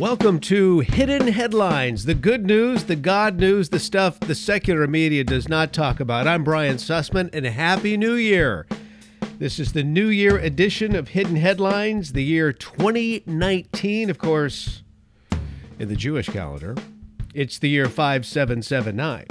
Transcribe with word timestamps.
Welcome 0.00 0.40
to 0.40 0.80
Hidden 0.80 1.28
Headlines, 1.28 2.06
the 2.06 2.14
good 2.14 2.46
news, 2.46 2.84
the 2.84 2.96
God 2.96 3.38
news, 3.38 3.68
the 3.68 3.78
stuff 3.78 4.18
the 4.18 4.34
secular 4.34 4.86
media 4.86 5.24
does 5.24 5.46
not 5.46 5.74
talk 5.74 6.00
about. 6.00 6.26
I'm 6.26 6.42
Brian 6.42 6.78
Sussman, 6.78 7.28
and 7.34 7.44
Happy 7.44 7.98
New 7.98 8.14
Year. 8.14 8.66
This 9.38 9.58
is 9.58 9.74
the 9.74 9.82
New 9.82 10.08
Year 10.08 10.38
edition 10.38 10.96
of 10.96 11.08
Hidden 11.08 11.36
Headlines, 11.36 12.14
the 12.14 12.24
year 12.24 12.50
2019, 12.50 14.08
of 14.08 14.16
course, 14.16 14.82
in 15.78 15.88
the 15.88 15.96
Jewish 15.96 16.30
calendar. 16.30 16.76
It's 17.34 17.58
the 17.58 17.68
year 17.68 17.84
5779. 17.84 19.26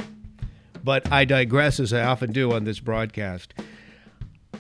But 0.83 1.11
I 1.11 1.25
digress, 1.25 1.79
as 1.79 1.91
I 1.91 2.03
often 2.03 2.31
do 2.31 2.53
on 2.53 2.65
this 2.65 2.79
broadcast. 2.79 3.55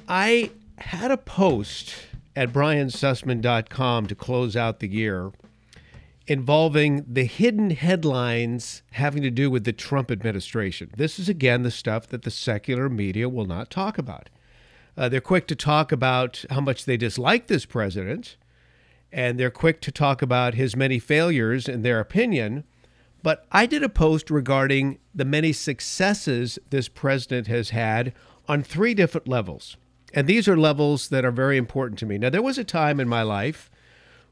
I 0.07 0.49
had 0.79 1.11
a 1.11 1.17
post 1.17 1.93
at 2.35 2.51
briansussman.com 2.51 4.07
to 4.07 4.15
close 4.15 4.55
out 4.55 4.79
the 4.79 4.87
year 4.87 5.33
involving 6.29 7.03
the 7.11 7.23
hidden 7.23 7.71
headlines 7.71 8.83
having 8.91 9.23
to 9.23 9.31
do 9.31 9.49
with 9.49 9.63
the 9.63 9.73
Trump 9.73 10.11
administration. 10.11 10.91
This 10.95 11.17
is, 11.17 11.27
again, 11.27 11.63
the 11.63 11.71
stuff 11.71 12.05
that 12.09 12.21
the 12.21 12.29
secular 12.29 12.87
media 12.87 13.27
will 13.27 13.47
not 13.47 13.71
talk 13.71 13.97
about. 13.97 14.29
Uh, 14.95 15.09
they're 15.09 15.21
quick 15.21 15.47
to 15.47 15.55
talk 15.55 15.91
about 15.91 16.45
how 16.51 16.61
much 16.61 16.85
they 16.85 16.97
dislike 16.97 17.47
this 17.47 17.65
president, 17.65 18.37
and 19.11 19.39
they're 19.39 19.49
quick 19.49 19.81
to 19.81 19.91
talk 19.91 20.21
about 20.21 20.53
his 20.53 20.75
many 20.75 20.99
failures 20.99 21.67
in 21.67 21.81
their 21.81 21.99
opinion. 21.99 22.63
But 23.23 23.47
I 23.51 23.65
did 23.65 23.81
a 23.81 23.89
post 23.89 24.29
regarding 24.29 24.99
the 25.15 25.25
many 25.25 25.51
successes 25.51 26.59
this 26.69 26.87
president 26.87 27.47
has 27.47 27.71
had 27.71 28.13
on 28.47 28.61
three 28.61 28.93
different 28.93 29.27
levels. 29.27 29.77
And 30.13 30.27
these 30.27 30.47
are 30.47 30.57
levels 30.57 31.09
that 31.09 31.25
are 31.25 31.31
very 31.31 31.57
important 31.57 31.97
to 31.99 32.05
me. 32.05 32.19
Now, 32.19 32.29
there 32.29 32.43
was 32.43 32.59
a 32.59 32.63
time 32.63 32.99
in 32.99 33.07
my 33.07 33.23
life 33.23 33.71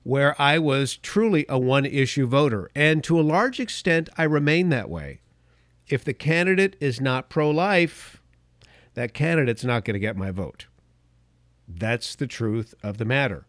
where 0.08 0.42
I 0.42 0.58
was 0.58 0.96
truly 0.96 1.46
a 1.50 1.60
one 1.60 1.86
issue 1.86 2.28
voter. 2.28 2.72
And 2.74 3.04
to 3.04 3.20
a 3.20 3.22
large 3.22 3.60
extent, 3.60 4.08
I 4.18 4.24
remain 4.24 4.70
that 4.70 4.90
way. 4.90 5.20
If 5.90 6.06
the 6.06 6.14
candidate 6.14 6.78
is 6.80 7.02
not 7.02 7.30
pro 7.30 7.52
life, 7.52 8.22
that 8.94 9.14
candidate's 9.14 9.66
not 9.66 9.84
going 9.84 9.96
to 9.96 10.00
get 10.00 10.16
my 10.16 10.32
vote. 10.32 10.68
That's 11.68 12.16
the 12.16 12.26
truth 12.26 12.74
of 12.82 13.00
the 13.00 13.04
matter. 13.04 13.48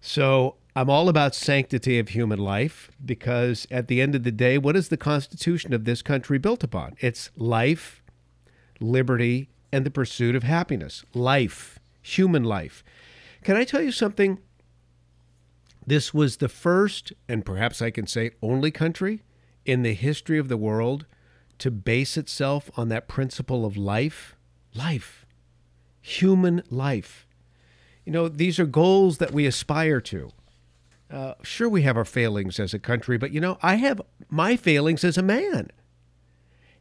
So 0.00 0.56
I'm 0.74 0.88
all 0.88 1.10
about 1.10 1.34
sanctity 1.34 1.98
of 1.98 2.08
human 2.08 2.38
life 2.38 2.90
because 3.04 3.66
at 3.70 3.88
the 3.88 4.00
end 4.00 4.14
of 4.14 4.22
the 4.22 4.32
day, 4.32 4.56
what 4.56 4.74
is 4.74 4.88
the 4.88 4.96
Constitution 4.96 5.74
of 5.74 5.84
this 5.84 6.00
country 6.00 6.38
built 6.38 6.64
upon? 6.64 6.96
It's 6.98 7.30
life, 7.36 8.02
liberty, 8.80 9.50
and 9.70 9.84
the 9.84 9.90
pursuit 9.90 10.34
of 10.34 10.44
happiness. 10.44 11.04
Life, 11.12 11.78
human 12.00 12.42
life. 12.42 12.82
Can 13.44 13.54
I 13.54 13.64
tell 13.64 13.82
you 13.82 13.92
something? 13.92 14.38
This 15.88 16.12
was 16.12 16.36
the 16.36 16.50
first, 16.50 17.14
and 17.30 17.46
perhaps 17.46 17.80
I 17.80 17.90
can 17.90 18.06
say 18.06 18.32
only 18.42 18.70
country 18.70 19.22
in 19.64 19.80
the 19.80 19.94
history 19.94 20.36
of 20.36 20.48
the 20.48 20.58
world 20.58 21.06
to 21.60 21.70
base 21.70 22.18
itself 22.18 22.70
on 22.76 22.90
that 22.90 23.08
principle 23.08 23.64
of 23.64 23.74
life. 23.74 24.36
Life. 24.74 25.24
Human 26.02 26.62
life. 26.68 27.26
You 28.04 28.12
know, 28.12 28.28
these 28.28 28.58
are 28.58 28.66
goals 28.66 29.16
that 29.16 29.32
we 29.32 29.46
aspire 29.46 29.98
to. 30.02 30.28
Uh, 31.10 31.32
sure, 31.42 31.70
we 31.70 31.82
have 31.82 31.96
our 31.96 32.04
failings 32.04 32.60
as 32.60 32.74
a 32.74 32.78
country, 32.78 33.16
but 33.16 33.32
you 33.32 33.40
know, 33.40 33.56
I 33.62 33.76
have 33.76 34.02
my 34.28 34.56
failings 34.56 35.04
as 35.04 35.16
a 35.16 35.22
man. 35.22 35.70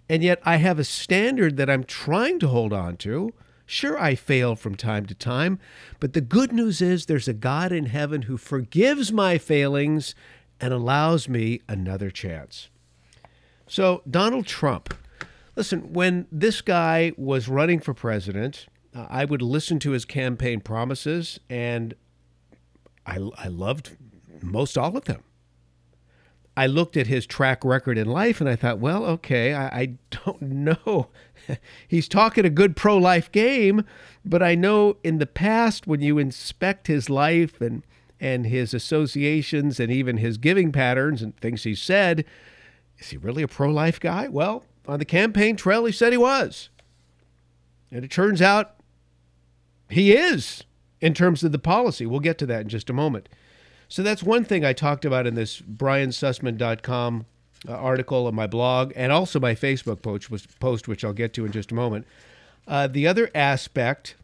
And 0.09 0.21
yet 0.21 0.42
I 0.44 0.58
have 0.58 0.80
a 0.80 0.83
standard 0.83 1.55
that 1.55 1.69
I'm 1.69 1.86
trying 1.86 2.39
to 2.39 2.49
hold 2.49 2.73
on 2.73 2.97
to 2.97 3.31
Sure, 3.69 3.99
I 3.99 4.15
fail 4.15 4.55
from 4.55 4.75
time 4.75 5.05
to 5.07 5.13
time, 5.13 5.59
but 5.99 6.13
the 6.13 6.21
good 6.21 6.53
news 6.53 6.81
is 6.81 7.05
there's 7.05 7.27
a 7.27 7.33
God 7.33 7.73
in 7.73 7.87
heaven 7.87 8.23
who 8.23 8.37
forgives 8.37 9.11
my 9.11 9.37
failings 9.37 10.15
and 10.61 10.73
allows 10.73 11.27
me 11.27 11.59
another 11.67 12.09
chance. 12.09 12.69
So, 13.67 14.01
Donald 14.09 14.47
Trump, 14.47 14.93
listen, 15.57 15.91
when 15.91 16.27
this 16.31 16.61
guy 16.61 17.11
was 17.17 17.49
running 17.49 17.81
for 17.81 17.93
president, 17.93 18.67
uh, 18.95 19.05
I 19.09 19.25
would 19.25 19.42
listen 19.42 19.80
to 19.80 19.92
his 19.92 20.05
campaign 20.05 20.61
promises, 20.61 21.42
and 21.49 21.93
I, 23.05 23.19
I 23.37 23.49
loved 23.49 23.97
most 24.42 24.77
all 24.77 24.95
of 24.95 25.03
them. 25.03 25.23
I 26.57 26.65
looked 26.65 26.97
at 26.97 27.05
his 27.05 27.27
track 27.27 27.63
record 27.63 27.99
in 27.99 28.07
life 28.07 28.41
and 28.41 28.49
I 28.49 28.55
thought, 28.55 28.79
well, 28.79 29.05
okay, 29.05 29.53
I, 29.53 29.67
I 29.67 29.85
don't 30.25 30.41
know. 30.41 31.09
He's 31.87 32.07
talking 32.07 32.45
a 32.45 32.49
good 32.49 32.75
pro 32.75 32.97
life 32.97 33.31
game, 33.31 33.85
but 34.25 34.41
I 34.41 34.55
know 34.55 34.97
in 35.03 35.19
the 35.19 35.27
past 35.27 35.85
when 35.85 36.01
you 36.01 36.17
inspect 36.17 36.87
his 36.87 37.09
life 37.09 37.61
and 37.61 37.83
and 38.19 38.47
his 38.47 38.73
associations 38.73 39.79
and 39.79 39.91
even 39.91 40.17
his 40.17 40.39
giving 40.39 40.71
patterns 40.71 41.21
and 41.21 41.37
things 41.37 41.61
he 41.61 41.75
said, 41.75 42.25
is 42.97 43.09
he 43.11 43.17
really 43.17 43.43
a 43.43 43.47
pro 43.47 43.69
life 43.69 43.99
guy? 43.99 44.27
Well, 44.27 44.63
on 44.87 44.97
the 44.97 45.05
campaign 45.05 45.55
trail, 45.55 45.85
he 45.85 45.91
said 45.91 46.13
he 46.13 46.17
was. 46.17 46.69
And 47.91 48.03
it 48.03 48.09
turns 48.09 48.41
out 48.41 48.77
he 49.91 50.13
is 50.13 50.63
in 50.99 51.13
terms 51.13 51.43
of 51.43 51.51
the 51.51 51.59
policy. 51.59 52.07
We'll 52.07 52.19
get 52.19 52.39
to 52.39 52.47
that 52.47 52.61
in 52.61 52.69
just 52.69 52.89
a 52.89 52.93
moment. 52.93 53.29
So 53.89 54.03
that's 54.03 54.23
one 54.23 54.43
thing 54.43 54.65
I 54.65 54.73
talked 54.73 55.05
about 55.05 55.25
in 55.25 55.36
this 55.36 55.61
briansussman.com 55.61 57.25
uh, 57.67 57.71
article 57.71 58.27
on 58.27 58.36
my 58.36 58.48
blog 58.48 58.92
and 58.95 59.11
also 59.11 59.39
my 59.39 59.55
Facebook 59.55 60.02
post, 60.02 60.30
was, 60.30 60.45
post, 60.59 60.87
which 60.87 61.03
I'll 61.03 61.14
get 61.14 61.33
to 61.33 61.45
in 61.45 61.52
just 61.52 61.71
a 61.71 61.75
moment. 61.75 62.05
Uh, 62.67 62.87
the 62.87 63.08
other 63.08 63.30
aspect 63.33 64.15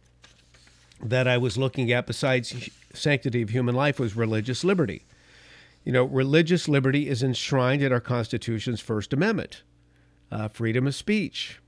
that 1.02 1.28
I 1.28 1.38
was 1.38 1.58
looking 1.58 1.92
at, 1.92 2.06
besides 2.06 2.70
sanctity 2.94 3.42
of 3.42 3.50
human 3.50 3.76
life, 3.76 4.00
was 4.00 4.16
religious 4.16 4.64
liberty. 4.64 5.04
You 5.84 5.92
know, 5.92 6.04
religious 6.04 6.68
liberty 6.68 7.10
is 7.10 7.24
enshrined 7.24 7.82
in 7.82 7.92
our 7.92 8.00
Constitution's 8.00 8.80
First 8.80 9.14
Amendment, 9.14 9.64
uh, 10.32 10.48
freedom 10.48 10.88
of 10.88 10.96
speech. 10.96 11.60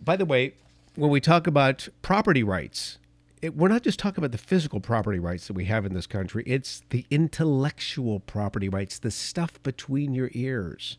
By 0.00 0.16
the 0.16 0.24
way, 0.24 0.54
when 0.94 1.10
we 1.10 1.20
talk 1.20 1.46
about 1.46 1.88
property 2.02 2.42
rights, 2.42 2.98
it, 3.42 3.56
we're 3.56 3.68
not 3.68 3.82
just 3.82 3.98
talking 3.98 4.22
about 4.22 4.32
the 4.32 4.38
physical 4.38 4.80
property 4.80 5.18
rights 5.18 5.46
that 5.46 5.54
we 5.54 5.66
have 5.66 5.86
in 5.86 5.94
this 5.94 6.06
country, 6.06 6.42
it's 6.46 6.82
the 6.90 7.06
intellectual 7.10 8.20
property 8.20 8.68
rights, 8.68 8.98
the 8.98 9.10
stuff 9.10 9.62
between 9.62 10.14
your 10.14 10.30
ears. 10.32 10.98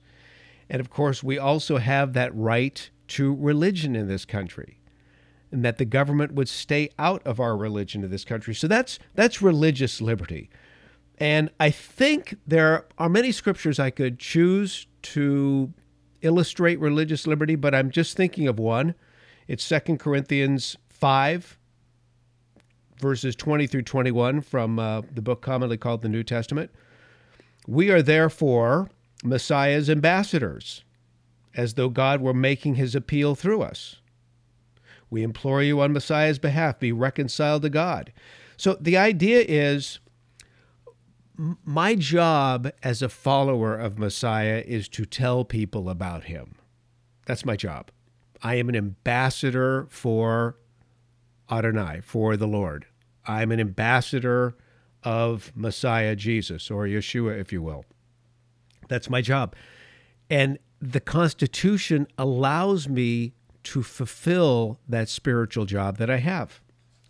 And 0.70 0.80
of 0.80 0.90
course, 0.90 1.24
we 1.24 1.38
also 1.38 1.78
have 1.78 2.14
that 2.14 2.36
right 2.36 2.90
to 3.10 3.36
religion 3.36 3.96
in 3.96 4.08
this 4.08 4.26
country. 4.26 4.80
And 5.52 5.66
that 5.66 5.80
the 5.80 5.86
government 5.86 6.34
would 6.34 6.48
stay 6.48 6.90
out 7.00 7.26
of 7.26 7.40
our 7.40 7.58
religion 7.58 8.04
in 8.04 8.12
this 8.12 8.24
country. 8.24 8.54
So 8.54 8.68
that's 8.68 9.00
that's 9.16 9.42
religious 9.42 10.00
liberty. 10.00 10.50
And 11.18 11.50
I 11.60 11.72
think 11.72 12.38
there 12.48 12.86
are 12.98 13.10
many 13.10 13.32
scriptures 13.32 13.80
I 13.80 13.90
could 13.90 14.20
choose 14.20 14.88
to 15.02 15.74
illustrate 16.22 16.80
religious 16.80 17.28
liberty, 17.28 17.56
but 17.56 17.76
I'm 17.76 17.92
just 17.92 18.16
thinking 18.16 18.48
of 18.48 18.60
one. 18.60 18.96
It's 19.48 19.64
Second 19.64 20.00
Corinthians 20.00 20.78
5, 20.90 21.59
verses 23.00 23.36
20 23.36 23.68
through 23.68 23.84
21 23.84 24.42
from 24.42 24.78
uh, 24.78 25.02
the 25.14 25.22
book 25.22 25.42
commonly 25.42 25.78
called 25.78 26.02
the 26.02 26.10
New 26.10 26.24
Testament. 26.24 26.72
We 27.68 27.90
are 27.90 28.02
therefore 28.02 28.90
Messiah's 29.24 29.90
ambassadors, 29.90 30.84
as 31.56 31.74
though 31.74 31.90
God 31.90 32.22
were 32.22 32.34
making 32.34 32.76
his 32.76 32.96
appeal 32.96 33.36
through 33.36 33.62
us. 33.62 33.98
We 35.10 35.24
implore 35.24 35.64
you 35.64 35.82
on 35.82 35.94
Messiah's 35.94 36.40
behalf, 36.40 36.80
be 36.80 36.92
reconciled 36.92 37.64
to 37.64 37.70
God. 37.70 38.14
So 38.58 38.78
the 38.80 38.98
idea 38.98 39.44
is 39.48 40.00
my 41.64 41.96
job 41.96 42.70
as 42.84 43.02
a 43.02 43.10
follower 43.10 43.76
of 43.76 43.98
Messiah 43.98 44.64
is 44.66 44.90
to 44.90 45.06
tell 45.06 45.46
people 45.46 45.90
about 45.90 46.26
him. 46.26 46.56
That's 47.26 47.46
my 47.46 47.56
job. 47.56 47.92
I 48.42 48.56
am 48.56 48.70
an 48.70 48.76
ambassador 48.76 49.88
for 49.90 50.58
Adonai, 51.50 52.02
for 52.04 52.38
the 52.38 52.48
Lord. 52.48 52.86
I'm 53.30 53.52
an 53.52 53.60
ambassador 53.60 54.56
of 55.04 55.52
Messiah 55.56 56.16
Jesus, 56.16 56.72
or 56.72 56.86
Yeshua, 56.86 57.40
if 57.40 57.54
you 57.54 57.62
will. 57.62 57.86
That's 58.88 59.08
my 59.08 59.22
job. 59.22 59.56
And 60.32 60.58
the 60.82 61.00
Constitution 61.00 62.08
allows 62.18 62.90
me 62.90 63.34
to 63.66 63.84
fulfill 63.84 64.80
that 64.90 65.10
spiritual 65.10 65.66
job 65.66 65.98
that 65.98 66.10
I 66.10 66.18
have. 66.18 66.60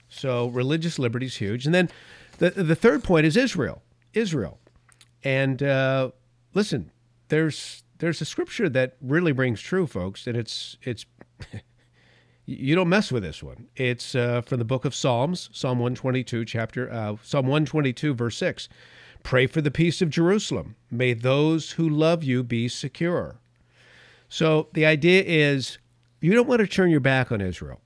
So 0.10 0.48
religious 0.48 1.00
liberty 1.00 1.28
is 1.28 1.38
huge. 1.38 1.66
And 1.66 1.74
then 1.74 1.90
the, 2.40 2.50
the 2.50 2.76
third 2.76 3.02
point 3.02 3.26
is 3.26 3.38
Israel. 3.38 3.82
Israel. 4.14 4.60
And 5.24 5.64
uh, 5.64 6.12
listen, 6.54 6.92
there's 7.30 7.84
there's 8.00 8.20
a 8.20 8.26
scripture 8.26 8.68
that 8.70 8.98
really 9.02 9.32
rings 9.32 9.62
true, 9.62 9.88
folks, 9.88 10.28
and 10.28 10.36
it's 10.36 10.78
it's 10.82 11.06
you 12.50 12.76
don't 12.76 12.90
mess 12.90 13.12
with 13.12 13.24
this 13.24 13.44
one. 13.44 13.68
It's 13.76 14.16
uh, 14.16 14.42
from 14.42 14.58
the 14.60 14.66
book 14.66 14.84
of 14.84 14.96
Psalms, 14.96 15.50
Psalm 15.54 15.78
122, 15.80 16.46
chapter 16.46 16.92
uh, 16.92 17.16
Psalm 17.22 17.46
122, 17.46 18.14
verse 18.14 18.38
6. 18.38 18.68
Pray 19.22 19.46
for 19.46 19.62
the 19.62 19.70
peace 19.70 20.02
of 20.02 20.10
Jerusalem. 20.10 20.76
May 20.90 21.14
those 21.14 21.72
who 21.72 21.88
love 21.88 22.24
you 22.24 22.44
be 22.44 22.68
secure. 22.68 23.40
So 24.30 24.70
the 24.74 24.86
idea 24.86 25.24
is 25.26 25.78
you 26.22 26.34
don't 26.34 26.48
want 26.48 26.62
to 26.62 26.68
turn 26.68 26.90
your 26.90 27.00
back 27.00 27.32
on 27.32 27.42
Israel, 27.42 27.82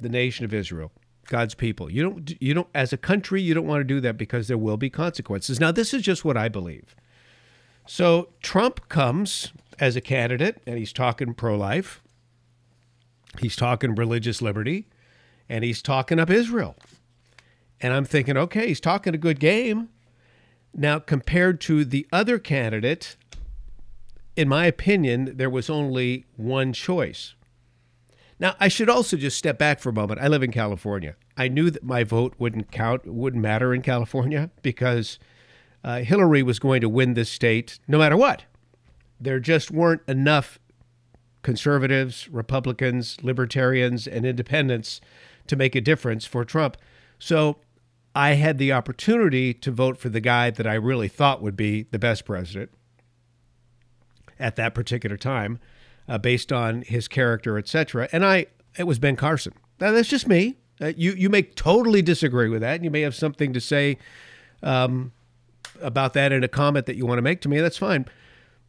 the 0.00 0.08
nation 0.08 0.44
of 0.44 0.52
Israel. 0.52 0.92
God's 1.26 1.54
people. 1.54 1.90
You 1.90 2.02
don't 2.02 2.42
you 2.42 2.52
don't 2.52 2.68
as 2.74 2.92
a 2.92 2.98
country 2.98 3.40
you 3.40 3.54
don't 3.54 3.66
want 3.66 3.80
to 3.80 3.84
do 3.84 3.98
that 4.00 4.18
because 4.18 4.46
there 4.46 4.58
will 4.58 4.76
be 4.76 4.90
consequences. 4.90 5.58
Now 5.58 5.72
this 5.72 5.94
is 5.94 6.02
just 6.02 6.22
what 6.22 6.36
I 6.36 6.50
believe. 6.50 6.94
So 7.86 8.28
Trump 8.42 8.90
comes 8.90 9.52
as 9.78 9.96
a 9.96 10.02
candidate 10.02 10.60
and 10.66 10.76
he's 10.76 10.92
talking 10.92 11.32
pro-life. 11.32 12.02
He's 13.40 13.56
talking 13.56 13.94
religious 13.94 14.40
liberty 14.40 14.86
and 15.48 15.64
he's 15.64 15.82
talking 15.82 16.18
up 16.18 16.30
Israel. 16.30 16.76
And 17.80 17.92
I'm 17.92 18.04
thinking, 18.04 18.36
okay, 18.36 18.68
he's 18.68 18.80
talking 18.80 19.14
a 19.14 19.18
good 19.18 19.40
game. 19.40 19.88
Now, 20.72 20.98
compared 20.98 21.60
to 21.62 21.84
the 21.84 22.06
other 22.12 22.38
candidate, 22.38 23.16
in 24.36 24.48
my 24.48 24.66
opinion, 24.66 25.36
there 25.36 25.50
was 25.50 25.70
only 25.70 26.24
one 26.36 26.72
choice. 26.72 27.34
Now, 28.40 28.56
I 28.58 28.68
should 28.68 28.88
also 28.88 29.16
just 29.16 29.38
step 29.38 29.58
back 29.58 29.78
for 29.78 29.90
a 29.90 29.92
moment. 29.92 30.20
I 30.20 30.28
live 30.28 30.42
in 30.42 30.50
California. 30.50 31.14
I 31.36 31.48
knew 31.48 31.70
that 31.70 31.84
my 31.84 32.04
vote 32.04 32.34
wouldn't 32.38 32.72
count, 32.72 33.06
wouldn't 33.06 33.42
matter 33.42 33.72
in 33.72 33.82
California 33.82 34.50
because 34.62 35.18
uh, 35.84 35.98
Hillary 35.98 36.42
was 36.42 36.58
going 36.58 36.80
to 36.80 36.88
win 36.88 37.14
this 37.14 37.30
state 37.30 37.78
no 37.86 37.98
matter 37.98 38.16
what. 38.16 38.44
There 39.20 39.38
just 39.38 39.70
weren't 39.70 40.02
enough 40.08 40.58
conservatives, 41.44 42.28
Republicans, 42.28 43.18
libertarians, 43.22 44.08
and 44.08 44.26
independents 44.26 45.00
to 45.46 45.54
make 45.54 45.76
a 45.76 45.80
difference 45.80 46.26
for 46.26 46.44
Trump. 46.44 46.76
So 47.20 47.58
I 48.14 48.32
had 48.32 48.58
the 48.58 48.72
opportunity 48.72 49.54
to 49.54 49.70
vote 49.70 49.98
for 49.98 50.08
the 50.08 50.20
guy 50.20 50.50
that 50.50 50.66
I 50.66 50.74
really 50.74 51.08
thought 51.08 51.42
would 51.42 51.56
be 51.56 51.82
the 51.84 51.98
best 51.98 52.24
president 52.24 52.70
at 54.40 54.56
that 54.56 54.74
particular 54.74 55.16
time, 55.16 55.60
uh, 56.08 56.18
based 56.18 56.52
on 56.52 56.82
his 56.82 57.06
character, 57.06 57.56
etc. 57.58 58.08
And 58.10 58.24
I, 58.24 58.46
it 58.76 58.84
was 58.84 58.98
Ben 58.98 59.14
Carson. 59.14 59.52
Now 59.80 59.92
that's 59.92 60.08
just 60.08 60.26
me. 60.26 60.56
Uh, 60.80 60.92
you 60.96 61.12
you 61.12 61.30
may 61.30 61.42
totally 61.42 62.02
disagree 62.02 62.48
with 62.48 62.62
that, 62.62 62.74
and 62.74 62.84
you 62.84 62.90
may 62.90 63.02
have 63.02 63.14
something 63.14 63.52
to 63.52 63.60
say 63.60 63.96
um, 64.62 65.12
about 65.80 66.14
that 66.14 66.32
in 66.32 66.42
a 66.42 66.48
comment 66.48 66.86
that 66.86 66.96
you 66.96 67.06
want 67.06 67.18
to 67.18 67.22
make 67.22 67.40
to 67.42 67.48
me. 67.48 67.60
That's 67.60 67.78
fine. 67.78 68.06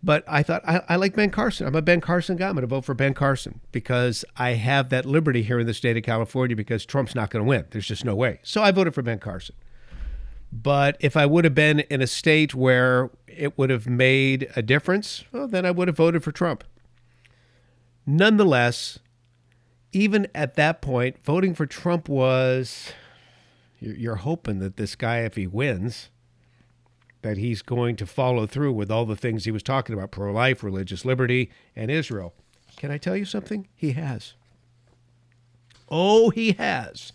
But 0.06 0.24
I 0.28 0.44
thought 0.44 0.62
I, 0.68 0.84
I 0.88 0.96
like 0.98 1.16
Ben 1.16 1.32
Carson. 1.32 1.66
I'm 1.66 1.74
a 1.74 1.82
Ben 1.82 2.00
Carson 2.00 2.38
guy. 2.38 2.48
I'm 2.48 2.54
going 2.54 2.62
to 2.62 2.68
vote 2.68 2.86
for 2.86 2.94
Ben 2.94 3.16
Carson 3.16 3.60
because 3.72 4.24
I 4.38 4.52
have 4.52 4.90
that 4.90 5.04
liberty 5.04 5.42
here 5.42 5.60
in 5.60 5.66
the 5.66 5.74
state 5.74 5.98
of 5.98 6.04
California 6.04 6.56
because 6.56 6.86
Trump's 6.86 7.16
not 7.16 7.32
going 7.32 7.44
to 7.44 7.50
win. 7.50 7.66
There's 7.72 7.88
just 7.88 8.06
no 8.06 8.14
way. 8.14 8.40
So 8.44 8.62
I 8.62 8.72
voted 8.72 8.94
for 8.94 9.02
Ben 9.02 9.18
Carson. 9.18 9.56
But 10.54 10.96
if 11.00 11.18
I 11.18 11.26
would 11.26 11.44
have 11.44 11.56
been 11.56 11.80
in 11.80 12.04
a 12.04 12.08
state 12.08 12.54
where 12.54 13.10
it 13.28 13.58
would 13.58 13.72
have 13.72 13.88
made 13.88 14.48
a 14.56 14.62
difference, 14.62 15.24
well, 15.32 15.48
then 15.48 15.66
I 15.66 15.72
would 15.72 15.88
have 15.88 15.98
voted 15.98 16.24
for 16.24 16.32
Trump. 16.32 16.64
Nonetheless, 18.06 19.00
even 19.92 20.28
at 20.36 20.54
that 20.54 20.84
point, 20.84 21.18
voting 21.24 21.56
for 21.56 21.66
Trump 21.66 22.08
was 22.08 22.94
you're 23.80 24.18
hoping 24.18 24.60
that 24.60 24.78
this 24.78 24.96
guy, 24.96 25.22
if 25.22 25.36
he 25.36 25.48
wins, 25.48 26.12
that 27.26 27.38
he's 27.38 27.64
going 27.64 27.96
to 27.96 28.06
follow 28.06 28.46
through 28.46 28.72
with 28.72 28.92
all 28.92 29.04
the 29.04 29.16
things 29.16 29.46
he 29.46 29.52
was 29.52 29.64
talking 29.64 29.96
about 29.96 30.12
pro 30.12 30.32
life, 30.32 30.64
religious 30.64 31.04
liberty, 31.06 31.50
and 31.76 31.90
Israel. 31.90 32.36
Can 32.78 32.92
I 32.92 33.00
tell 33.00 33.18
you 33.18 33.26
something? 33.26 33.68
He 33.76 33.94
has. 33.94 34.36
Oh, 35.90 36.30
he 36.30 36.52
has. 36.52 37.14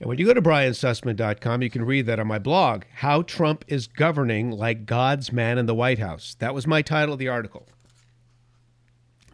And 0.00 0.08
when 0.08 0.18
you 0.18 0.26
go 0.26 0.34
to 0.34 0.42
briansussman.com, 0.42 1.62
you 1.62 1.70
can 1.70 1.84
read 1.84 2.06
that 2.06 2.18
on 2.18 2.26
my 2.26 2.40
blog 2.40 2.82
How 2.96 3.22
Trump 3.22 3.64
is 3.68 3.86
Governing 3.86 4.50
Like 4.50 4.86
God's 4.86 5.32
Man 5.32 5.56
in 5.56 5.66
the 5.66 5.74
White 5.74 6.00
House. 6.00 6.34
That 6.40 6.52
was 6.52 6.66
my 6.66 6.82
title 6.82 7.12
of 7.12 7.20
the 7.20 7.28
article. 7.28 7.68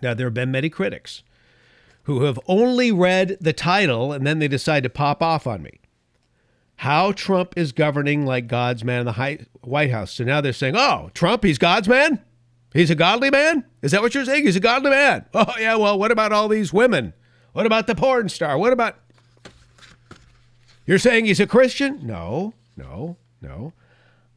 Now, 0.03 0.13
there 0.13 0.27
have 0.27 0.35
been 0.35 0.51
many 0.51 0.69
critics 0.69 1.23
who 2.03 2.25
have 2.25 2.39
only 2.47 2.93
read 2.93 3.39
the 3.41 3.55
title 3.55 4.13
and 4.13 4.27
then 4.27 4.39
they 4.39 4.49
decide 4.49 4.83
to 4.83 4.91
pop 4.91 5.23
off 5.23 5.47
on 5.47 5.63
me 5.63 5.81
how 6.79 7.11
Trump 7.11 7.55
is 7.57 7.73
governing 7.73 8.25
like 8.25 8.47
God's 8.47 8.85
man 8.85 9.01
in 9.01 9.07
the 9.07 9.47
White 9.63 9.91
House. 9.91 10.13
So 10.13 10.23
now 10.23 10.41
they're 10.41 10.53
saying, 10.53 10.75
oh, 10.77 11.11
Trump, 11.13 11.43
he's 11.43 11.59
God's 11.59 11.89
man? 11.89 12.23
He's 12.73 12.91
a 12.91 12.95
godly 12.95 13.31
man? 13.31 13.65
Is 13.83 13.91
that 13.91 14.01
what 14.01 14.15
you're 14.15 14.25
saying? 14.25 14.45
He's 14.45 14.55
a 14.55 14.61
godly 14.61 14.91
man. 14.91 15.25
Oh, 15.35 15.53
yeah, 15.59 15.75
well, 15.75 15.99
what 15.99 16.13
about 16.13 16.33
all 16.33 16.47
these 16.47 16.73
women? 16.73 17.15
What 17.53 17.67
about 17.67 17.89
the 17.89 17.97
porn 17.97 18.29
star? 18.29 18.57
What 18.57 18.73
about. 18.73 18.97
You're 20.87 20.99
saying 20.99 21.25
he's 21.25 21.41
a 21.41 21.47
Christian? 21.47 22.07
No, 22.07 22.55
no, 22.77 23.17
no. 23.43 23.73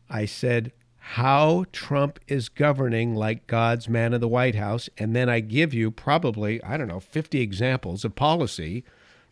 I 0.10 0.26
said, 0.26 0.72
how 0.98 1.66
Trump 1.72 2.20
is 2.28 2.50
governing 2.50 3.14
like 3.14 3.46
God's 3.46 3.88
man 3.88 4.14
in 4.14 4.22
the 4.22 4.28
White 4.28 4.56
House. 4.56 4.90
And 4.98 5.16
then 5.16 5.30
I 5.30 5.42
give 5.42 5.74
you 5.74 5.92
probably, 5.92 6.64
I 6.64 6.78
don't 6.78 6.88
know, 6.88 7.00
50 7.00 7.40
examples 7.40 8.04
of 8.04 8.16
policy 8.16 8.84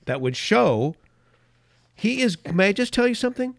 that 0.05 0.21
would 0.21 0.35
show 0.35 0.95
he 1.99 2.21
is. 2.21 2.37
May 2.53 2.69
I 2.69 2.71
just 2.71 2.93
tell 2.93 3.07
you 3.07 3.13
something? 3.13 3.57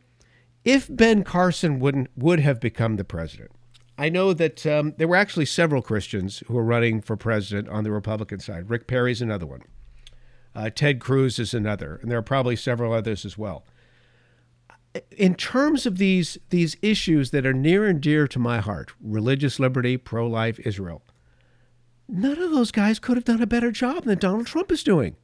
If 0.64 0.88
Ben 0.90 1.24
Carson 1.24 1.78
wouldn't 1.78 2.08
would 2.16 2.40
have 2.40 2.58
become 2.58 2.96
the 2.96 3.04
president, 3.04 3.50
I 3.98 4.08
know 4.08 4.32
that 4.32 4.66
um, 4.66 4.94
there 4.96 5.08
were 5.08 5.16
actually 5.16 5.44
several 5.44 5.82
Christians 5.82 6.42
who 6.46 6.54
were 6.54 6.64
running 6.64 7.02
for 7.02 7.16
president 7.16 7.68
on 7.68 7.84
the 7.84 7.90
Republican 7.90 8.40
side. 8.40 8.70
Rick 8.70 8.86
Perry's 8.86 9.20
another 9.20 9.46
one. 9.46 9.62
Uh, 10.54 10.70
Ted 10.70 11.00
Cruz 11.00 11.38
is 11.38 11.52
another, 11.52 11.98
and 12.00 12.10
there 12.10 12.18
are 12.18 12.22
probably 12.22 12.56
several 12.56 12.92
others 12.92 13.24
as 13.24 13.36
well. 13.36 13.64
In 15.16 15.34
terms 15.34 15.84
of 15.84 15.98
these 15.98 16.38
these 16.48 16.76
issues 16.80 17.30
that 17.30 17.44
are 17.46 17.52
near 17.52 17.86
and 17.86 18.00
dear 18.00 18.26
to 18.26 18.38
my 18.38 18.58
heart, 18.58 18.92
religious 19.02 19.60
liberty, 19.60 19.98
pro-life, 19.98 20.58
Israel, 20.60 21.02
none 22.08 22.38
of 22.38 22.50
those 22.50 22.72
guys 22.72 22.98
could 22.98 23.18
have 23.18 23.24
done 23.24 23.42
a 23.42 23.46
better 23.46 23.70
job 23.70 24.04
than 24.04 24.18
Donald 24.18 24.46
Trump 24.46 24.72
is 24.72 24.82
doing 24.82 25.16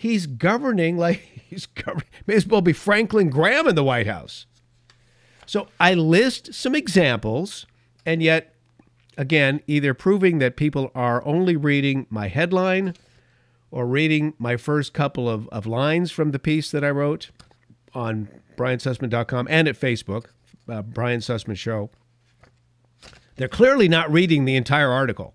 he's 0.00 0.26
governing 0.26 0.96
like 0.96 1.18
he's 1.48 1.66
governing, 1.66 2.08
may 2.26 2.34
as 2.34 2.46
well 2.46 2.62
be 2.62 2.72
Franklin 2.72 3.28
Graham 3.28 3.68
in 3.68 3.74
the 3.74 3.84
White 3.84 4.06
House. 4.06 4.46
So 5.44 5.68
I 5.78 5.94
list 5.94 6.54
some 6.54 6.74
examples, 6.74 7.66
and 8.06 8.22
yet, 8.22 8.54
again, 9.18 9.60
either 9.66 9.92
proving 9.92 10.38
that 10.38 10.56
people 10.56 10.90
are 10.94 11.26
only 11.26 11.56
reading 11.56 12.06
my 12.08 12.28
headline 12.28 12.94
or 13.70 13.86
reading 13.86 14.32
my 14.38 14.56
first 14.56 14.94
couple 14.94 15.28
of, 15.28 15.48
of 15.48 15.66
lines 15.66 16.10
from 16.10 16.30
the 16.30 16.38
piece 16.38 16.70
that 16.70 16.84
I 16.84 16.90
wrote 16.90 17.30
on 17.94 18.28
briansussman.com 18.56 19.48
and 19.50 19.68
at 19.68 19.78
Facebook, 19.78 20.26
uh, 20.68 20.82
Brian 20.82 21.20
Sussman 21.20 21.56
Show. 21.56 21.90
They're 23.36 23.48
clearly 23.48 23.88
not 23.88 24.10
reading 24.10 24.44
the 24.44 24.56
entire 24.56 24.90
article 24.90 25.34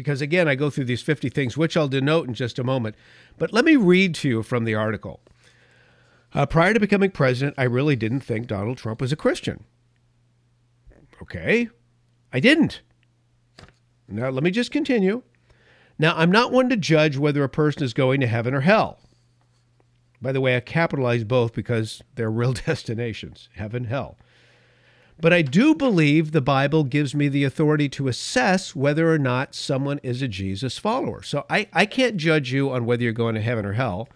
because, 0.00 0.22
again, 0.22 0.48
I 0.48 0.54
go 0.54 0.70
through 0.70 0.86
these 0.86 1.02
50 1.02 1.28
things, 1.28 1.56
which 1.56 1.76
I'll 1.76 1.88
denote 1.88 2.26
in 2.26 2.34
just 2.34 2.58
a 2.58 2.64
moment. 2.64 2.96
But 3.38 3.52
let 3.52 3.64
me 3.64 3.76
read 3.76 4.14
to 4.16 4.28
you 4.28 4.42
from 4.42 4.64
the 4.64 4.74
article. 4.74 5.20
Uh, 6.32 6.46
prior 6.46 6.72
to 6.72 6.80
becoming 6.80 7.10
president, 7.10 7.54
I 7.58 7.64
really 7.64 7.96
didn't 7.96 8.20
think 8.20 8.46
Donald 8.46 8.78
Trump 8.78 9.00
was 9.00 9.12
a 9.12 9.16
Christian. 9.16 9.64
Okay, 11.22 11.68
I 12.32 12.40
didn't. 12.40 12.80
Now, 14.08 14.30
let 14.30 14.42
me 14.42 14.50
just 14.50 14.70
continue. 14.70 15.22
Now, 15.98 16.16
I'm 16.16 16.30
not 16.30 16.50
one 16.50 16.70
to 16.70 16.76
judge 16.76 17.18
whether 17.18 17.44
a 17.44 17.48
person 17.48 17.82
is 17.82 17.92
going 17.92 18.20
to 18.20 18.26
heaven 18.26 18.54
or 18.54 18.60
hell. 18.60 19.00
By 20.22 20.32
the 20.32 20.40
way, 20.40 20.56
I 20.56 20.60
capitalize 20.60 21.24
both 21.24 21.52
because 21.52 22.02
they're 22.14 22.30
real 22.30 22.52
destinations 22.66 23.48
heaven, 23.54 23.84
hell. 23.84 24.16
But 25.20 25.34
I 25.34 25.42
do 25.42 25.74
believe 25.74 26.32
the 26.32 26.40
Bible 26.40 26.84
gives 26.84 27.14
me 27.14 27.28
the 27.28 27.44
authority 27.44 27.88
to 27.90 28.08
assess 28.08 28.74
whether 28.74 29.12
or 29.12 29.18
not 29.18 29.54
someone 29.54 30.00
is 30.02 30.22
a 30.22 30.28
Jesus 30.28 30.78
follower. 30.78 31.22
So 31.22 31.44
I, 31.50 31.68
I 31.72 31.84
can't 31.84 32.16
judge 32.16 32.52
you 32.52 32.70
on 32.70 32.86
whether 32.86 33.02
you're 33.02 33.12
going 33.12 33.34
to 33.34 33.42
heaven 33.42 33.66
or 33.66 33.74
hell, 33.74 34.08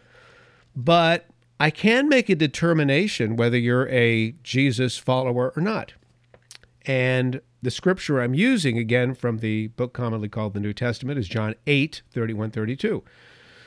but 0.75 1.27
I 1.61 1.71
can 1.71 2.09
make 2.09 2.31
a 2.31 2.35
determination 2.35 3.37
whether 3.37 3.59
you're 3.59 3.89
a 3.89 4.33
Jesus 4.43 4.97
follower 4.97 5.53
or 5.55 5.63
not. 5.63 5.93
And 6.87 7.43
the 7.63 7.71
scripture 7.71 8.21
I'm 8.21 8.35
using, 8.35 8.79
again, 8.79 9.15
from 9.15 9.39
the 9.39 9.69
book 9.69 9.93
commonly 9.93 10.29
called 10.29 10.55
the 10.55 10.61
New 10.61 10.73
Testament, 10.73 11.19
is 11.19 11.29
John 11.29 11.55
8 11.67 12.03
31 12.11 12.51
32. 12.51 13.03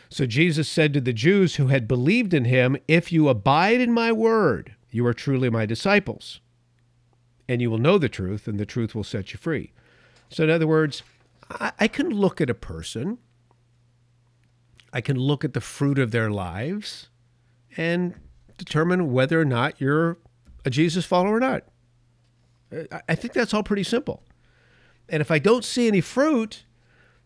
So 0.10 0.26
Jesus 0.26 0.70
said 0.70 0.94
to 0.94 1.02
the 1.02 1.14
Jews 1.14 1.56
who 1.56 1.68
had 1.68 1.88
believed 1.88 2.34
in 2.34 2.46
him, 2.46 2.78
If 2.88 3.12
you 3.12 3.30
abide 3.30 3.82
in 3.82 3.92
my 3.92 4.12
word, 4.12 4.76
you 4.92 5.06
are 5.06 5.14
truly 5.14 5.50
my 5.50 5.66
disciples 5.66 6.40
and 7.48 7.62
you 7.62 7.70
will 7.70 7.78
know 7.78 7.98
the 7.98 8.10
truth, 8.10 8.48
and 8.48 8.60
the 8.60 8.66
truth 8.66 8.94
will 8.94 9.04
set 9.04 9.34
you 9.34 9.40
free. 9.40 9.72
So, 10.30 10.44
in 10.44 10.50
other 10.50 10.68
words, 10.68 11.04
I, 11.50 11.72
I 11.80 11.88
can 11.88 12.10
look 12.10 12.42
at 12.42 12.50
a 12.50 12.54
person, 12.54 13.18
I 14.92 15.02
can 15.02 15.18
look 15.18 15.44
at 15.44 15.54
the 15.54 15.62
fruit 15.62 16.00
of 16.00 16.12
their 16.12 16.30
lives, 16.30 17.10
and 17.76 18.16
determine 18.58 19.12
whether 19.12 19.40
or 19.40 19.46
not 19.46 19.80
you're 19.80 20.18
a 20.66 20.70
Jesus 20.70 21.06
follower 21.06 21.36
or 21.36 21.40
not. 21.40 21.64
I 23.08 23.16
think 23.16 23.34
that's 23.34 23.54
all 23.54 23.64
pretty 23.64 23.84
simple. 23.84 24.24
And 25.08 25.22
if 25.22 25.32
I 25.32 25.40
don't 25.40 25.64
see 25.64 25.88
any 25.88 26.02
fruit, 26.02 26.66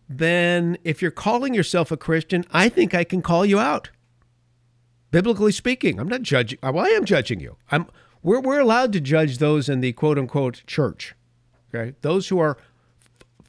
then 0.08 0.78
if 0.84 1.02
you're 1.02 1.10
calling 1.10 1.54
yourself 1.54 1.92
a 1.92 1.98
Christian, 1.98 2.46
I 2.52 2.70
think 2.70 2.94
I 2.94 3.04
can 3.04 3.22
call 3.22 3.46
you 3.46 3.60
out. 3.60 3.90
Biblically 5.10 5.52
speaking, 5.52 6.00
I'm 6.00 6.08
not 6.08 6.22
judging. 6.22 6.60
Well, 6.62 6.86
I 6.86 6.90
am 6.90 7.06
judging 7.06 7.40
you. 7.40 7.58
I'm 7.72 7.88
we're, 8.24 8.40
we're 8.40 8.60
allowed 8.60 8.94
to 8.94 9.02
judge 9.02 9.38
those 9.38 9.70
in 9.70 9.82
the 9.82 9.94
quote 9.94 10.18
unquote 10.18 10.64
church. 10.68 11.16
Okay. 11.74 11.96
Those 12.02 12.28
who 12.28 12.40
are 12.40 12.58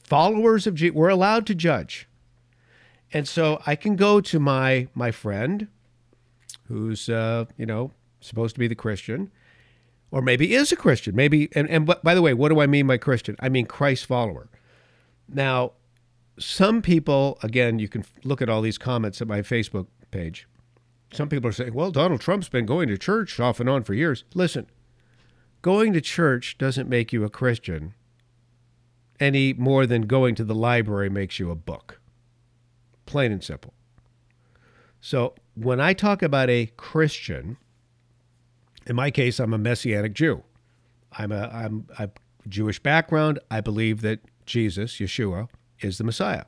followers 0.02 0.66
of 0.66 0.74
Jesus, 0.74 0.94
we're 0.94 1.08
allowed 1.08 1.46
to 1.46 1.54
judge. 1.54 2.08
And 3.12 3.28
so 3.28 3.60
I 3.66 3.76
can 3.76 3.96
go 3.96 4.20
to 4.20 4.40
my 4.40 4.88
my 4.94 5.10
friend 5.10 5.68
who's, 6.68 7.08
uh, 7.08 7.44
you 7.56 7.66
know, 7.66 7.90
supposed 8.20 8.54
to 8.54 8.58
be 8.58 8.68
the 8.68 8.74
Christian, 8.74 9.30
or 10.10 10.22
maybe 10.22 10.54
is 10.54 10.72
a 10.72 10.76
Christian. 10.76 11.14
Maybe, 11.14 11.48
and, 11.54 11.68
and 11.68 11.86
by 12.02 12.14
the 12.14 12.22
way, 12.22 12.32
what 12.32 12.48
do 12.48 12.60
I 12.60 12.66
mean 12.66 12.86
by 12.86 12.96
Christian? 12.96 13.36
I 13.40 13.48
mean 13.48 13.66
Christ 13.66 14.06
follower. 14.06 14.48
Now, 15.28 15.72
some 16.38 16.82
people, 16.82 17.38
again, 17.42 17.78
you 17.78 17.88
can 17.88 18.04
look 18.24 18.40
at 18.40 18.48
all 18.48 18.62
these 18.62 18.78
comments 18.78 19.20
at 19.20 19.28
my 19.28 19.42
Facebook 19.42 19.86
page. 20.10 20.46
Some 21.12 21.28
people 21.28 21.48
are 21.48 21.52
saying, 21.52 21.74
well, 21.74 21.90
Donald 21.90 22.20
Trump's 22.20 22.48
been 22.48 22.66
going 22.66 22.88
to 22.88 22.96
church 22.96 23.38
off 23.38 23.60
and 23.60 23.68
on 23.68 23.82
for 23.84 23.94
years. 23.94 24.24
Listen, 24.34 24.66
going 25.60 25.92
to 25.92 26.00
church 26.00 26.56
doesn't 26.58 26.88
make 26.88 27.12
you 27.12 27.24
a 27.24 27.30
Christian 27.30 27.94
any 29.20 29.52
more 29.52 29.86
than 29.86 30.02
going 30.02 30.34
to 30.34 30.44
the 30.44 30.54
library 30.54 31.10
makes 31.10 31.38
you 31.38 31.50
a 31.50 31.54
book. 31.54 32.00
Plain 33.06 33.30
and 33.30 33.44
simple. 33.44 33.74
So 35.00 35.34
when 35.54 35.80
I 35.80 35.92
talk 35.92 36.22
about 36.22 36.48
a 36.48 36.66
Christian, 36.76 37.56
in 38.86 38.96
my 38.96 39.10
case, 39.10 39.38
I'm 39.38 39.52
a 39.52 39.58
Messianic 39.58 40.14
Jew. 40.14 40.42
I'm 41.12 41.30
a 41.30 41.48
I'm 41.52 41.86
a 41.98 42.08
Jewish 42.48 42.78
background. 42.78 43.38
I 43.50 43.60
believe 43.60 44.00
that 44.00 44.20
Jesus, 44.46 44.94
Yeshua, 44.94 45.48
is 45.80 45.98
the 45.98 46.04
Messiah. 46.04 46.44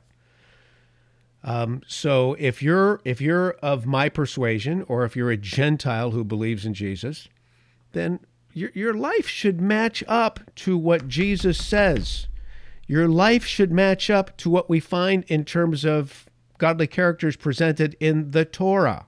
Um, 1.45 1.83
so 1.87 2.35
if 2.39 2.63
you're 2.63 2.99
if 3.05 3.21
you're 3.21 3.51
of 3.61 3.85
my 3.85 4.09
persuasion, 4.09 4.83
or 4.87 5.05
if 5.05 5.15
you're 5.15 5.29
a 5.29 5.37
Gentile 5.37 6.09
who 6.09 6.23
believes 6.23 6.65
in 6.65 6.73
Jesus, 6.73 7.29
then 7.91 8.19
your 8.51 8.71
your 8.73 8.95
life 8.95 9.27
should 9.27 9.61
match 9.61 10.03
up 10.07 10.39
to 10.55 10.75
what 10.75 11.07
Jesus 11.07 11.63
says. 11.63 12.27
Your 12.87 13.07
life 13.07 13.45
should 13.45 13.71
match 13.71 14.09
up 14.09 14.35
to 14.37 14.49
what 14.49 14.69
we 14.69 14.79
find 14.79 15.23
in 15.27 15.45
terms 15.45 15.85
of 15.85 16.25
godly 16.57 16.87
characters 16.87 17.35
presented 17.35 17.95
in 17.99 18.31
the 18.31 18.45
Torah, 18.45 19.05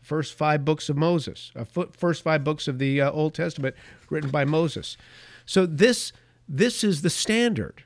first 0.00 0.34
five 0.34 0.64
books 0.64 0.88
of 0.88 0.96
Moses, 0.96 1.52
uh, 1.54 1.64
first 1.92 2.22
five 2.22 2.42
books 2.42 2.66
of 2.66 2.80
the 2.80 3.00
uh, 3.00 3.10
Old 3.12 3.34
Testament 3.34 3.76
written 4.10 4.30
by 4.30 4.44
Moses. 4.44 4.96
So 5.46 5.64
this 5.64 6.12
this 6.48 6.82
is 6.82 7.02
the 7.02 7.10
standard. 7.10 7.84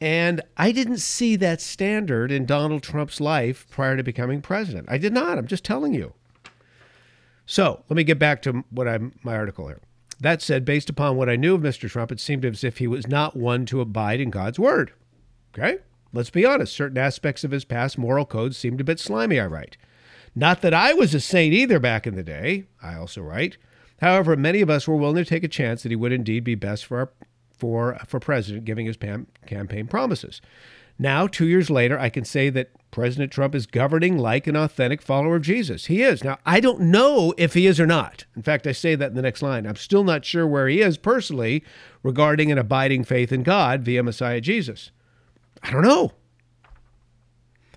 And 0.00 0.42
I 0.56 0.70
didn't 0.70 0.98
see 0.98 1.34
that 1.36 1.60
standard 1.60 2.30
in 2.30 2.46
Donald 2.46 2.82
Trump's 2.82 3.20
life 3.20 3.66
prior 3.68 3.96
to 3.96 4.02
becoming 4.02 4.40
president. 4.40 4.88
I 4.88 4.98
did 4.98 5.12
not. 5.12 5.38
I'm 5.38 5.46
just 5.46 5.64
telling 5.64 5.92
you. 5.92 6.14
So 7.46 7.82
let 7.88 7.96
me 7.96 8.04
get 8.04 8.18
back 8.18 8.42
to 8.42 8.64
what 8.70 8.86
I'm 8.86 9.18
my 9.22 9.34
article 9.34 9.68
here. 9.68 9.80
That 10.20 10.42
said, 10.42 10.64
based 10.64 10.90
upon 10.90 11.16
what 11.16 11.28
I 11.28 11.36
knew 11.36 11.54
of 11.54 11.62
Mr. 11.62 11.88
Trump, 11.88 12.12
it 12.12 12.20
seemed 12.20 12.44
as 12.44 12.64
if 12.64 12.78
he 12.78 12.86
was 12.86 13.06
not 13.06 13.36
one 13.36 13.66
to 13.66 13.80
abide 13.80 14.20
in 14.20 14.30
God's 14.30 14.58
word. 14.58 14.92
Okay? 15.56 15.78
Let's 16.12 16.30
be 16.30 16.44
honest, 16.44 16.74
certain 16.74 16.98
aspects 16.98 17.44
of 17.44 17.50
his 17.50 17.64
past 17.64 17.98
moral 17.98 18.24
code 18.24 18.54
seemed 18.54 18.80
a 18.80 18.84
bit 18.84 18.98
slimy, 18.98 19.38
I 19.38 19.46
write. 19.46 19.76
Not 20.34 20.60
that 20.62 20.74
I 20.74 20.92
was 20.92 21.14
a 21.14 21.20
saint 21.20 21.54
either 21.54 21.78
back 21.78 22.06
in 22.06 22.16
the 22.16 22.22
day, 22.22 22.64
I 22.82 22.94
also 22.94 23.22
write. 23.22 23.56
However, 24.00 24.36
many 24.36 24.60
of 24.60 24.70
us 24.70 24.86
were 24.86 24.96
willing 24.96 25.22
to 25.22 25.28
take 25.28 25.44
a 25.44 25.48
chance 25.48 25.82
that 25.82 25.90
he 25.90 25.96
would 25.96 26.12
indeed 26.12 26.44
be 26.44 26.54
best 26.54 26.86
for 26.86 26.98
our 26.98 27.10
for 27.58 27.98
for 28.06 28.20
president, 28.20 28.64
giving 28.64 28.86
his 28.86 28.96
pam- 28.96 29.26
campaign 29.46 29.86
promises. 29.86 30.40
Now, 30.98 31.28
two 31.28 31.46
years 31.46 31.70
later, 31.70 31.98
I 31.98 32.08
can 32.08 32.24
say 32.24 32.50
that 32.50 32.72
President 32.90 33.30
Trump 33.30 33.54
is 33.54 33.66
governing 33.66 34.18
like 34.18 34.48
an 34.48 34.56
authentic 34.56 35.00
follower 35.00 35.36
of 35.36 35.42
Jesus. 35.42 35.86
He 35.86 36.02
is. 36.02 36.24
Now, 36.24 36.38
I 36.44 36.58
don't 36.58 36.80
know 36.80 37.32
if 37.36 37.54
he 37.54 37.66
is 37.66 37.78
or 37.78 37.86
not. 37.86 38.24
In 38.34 38.42
fact, 38.42 38.66
I 38.66 38.72
say 38.72 38.96
that 38.96 39.10
in 39.10 39.14
the 39.14 39.22
next 39.22 39.40
line. 39.40 39.66
I'm 39.66 39.76
still 39.76 40.02
not 40.02 40.24
sure 40.24 40.46
where 40.46 40.66
he 40.66 40.80
is 40.80 40.98
personally 40.98 41.62
regarding 42.02 42.50
an 42.50 42.58
abiding 42.58 43.04
faith 43.04 43.30
in 43.30 43.44
God 43.44 43.82
via 43.82 44.02
Messiah 44.02 44.40
Jesus. 44.40 44.90
I 45.62 45.70
don't 45.70 45.82
know. 45.82 46.12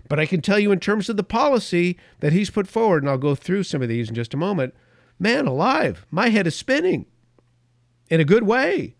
But 0.07 0.19
I 0.19 0.25
can 0.25 0.41
tell 0.41 0.59
you 0.59 0.71
in 0.71 0.79
terms 0.79 1.07
of 1.07 1.15
the 1.15 1.23
policy 1.23 1.97
that 2.21 2.33
he's 2.33 2.50
put 2.50 2.67
forward, 2.67 3.03
and 3.03 3.09
I'll 3.09 3.17
go 3.17 3.35
through 3.35 3.63
some 3.63 3.81
of 3.81 3.89
these 3.89 4.09
in 4.09 4.15
just 4.15 4.33
a 4.33 4.38
moment. 4.38 4.73
Man 5.19 5.45
alive, 5.45 6.05
my 6.09 6.29
head 6.29 6.47
is 6.47 6.55
spinning 6.55 7.05
in 8.09 8.19
a 8.19 8.25
good 8.25 8.43
way. 8.43 8.95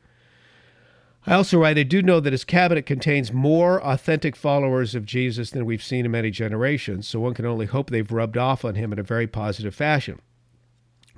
I 1.26 1.36
also 1.36 1.60
write, 1.60 1.78
I 1.78 1.84
do 1.84 2.02
know 2.02 2.20
that 2.20 2.34
his 2.34 2.44
cabinet 2.44 2.88
contains 2.88 3.32
more 3.32 3.82
authentic 3.84 4.36
followers 4.36 4.96
of 4.96 5.06
Jesus 5.06 5.52
than 5.52 5.66
we've 5.66 5.84
seen 5.84 6.06
in 6.06 6.12
many 6.12 6.32
generations, 6.32 7.08
so 7.08 7.20
one 7.20 7.36
can 7.36 7.46
only 7.46 7.68
hope 7.68 7.90
they've 7.90 8.12
rubbed 8.12 8.38
off 8.38 8.66
on 8.66 8.74
him 8.74 8.92
in 8.92 8.98
a 8.98 9.04
very 9.04 9.28
positive 9.28 9.76
fashion. 9.76 10.20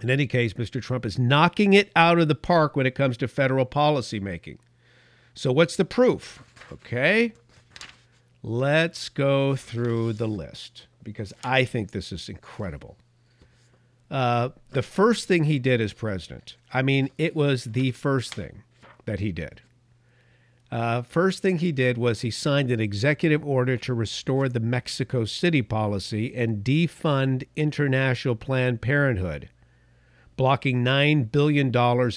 In 0.01 0.09
any 0.09 0.27
case, 0.27 0.53
Mr. 0.53 0.81
Trump 0.81 1.05
is 1.05 1.17
knocking 1.17 1.71
it 1.71 1.89
out 1.95 2.19
of 2.19 2.27
the 2.27 2.35
park 2.35 2.75
when 2.75 2.85
it 2.85 2.95
comes 2.95 3.15
to 3.17 3.29
federal 3.29 3.65
policy 3.65 4.19
making. 4.19 4.59
So, 5.35 5.53
what's 5.53 5.77
the 5.77 5.85
proof? 5.85 6.43
Okay, 6.71 7.33
let's 8.41 9.07
go 9.07 9.55
through 9.55 10.13
the 10.13 10.27
list 10.27 10.87
because 11.01 11.31
I 11.45 11.63
think 11.63 11.91
this 11.91 12.11
is 12.11 12.27
incredible. 12.27 12.97
Uh, 14.11 14.49
the 14.71 14.83
first 14.83 15.29
thing 15.29 15.45
he 15.45 15.59
did 15.59 15.79
as 15.79 15.93
president, 15.93 16.57
I 16.73 16.81
mean, 16.81 17.09
it 17.17 17.37
was 17.37 17.63
the 17.63 17.91
first 17.91 18.35
thing 18.35 18.63
that 19.05 19.21
he 19.21 19.31
did 19.31 19.61
uh, 20.73 21.03
first 21.03 21.43
thing 21.43 21.59
he 21.59 21.71
did 21.71 21.99
was 21.99 22.21
he 22.21 22.31
signed 22.31 22.71
an 22.71 22.79
executive 22.79 23.45
order 23.45 23.77
to 23.77 23.93
restore 23.93 24.49
the 24.49 24.59
Mexico 24.59 25.23
City 25.23 25.61
policy 25.61 26.33
and 26.33 26.63
defund 26.63 27.47
International 27.55 28.35
Planned 28.35 28.81
Parenthood, 28.81 29.49
blocking 30.35 30.83
$9 30.83 31.31
billion 31.31 31.67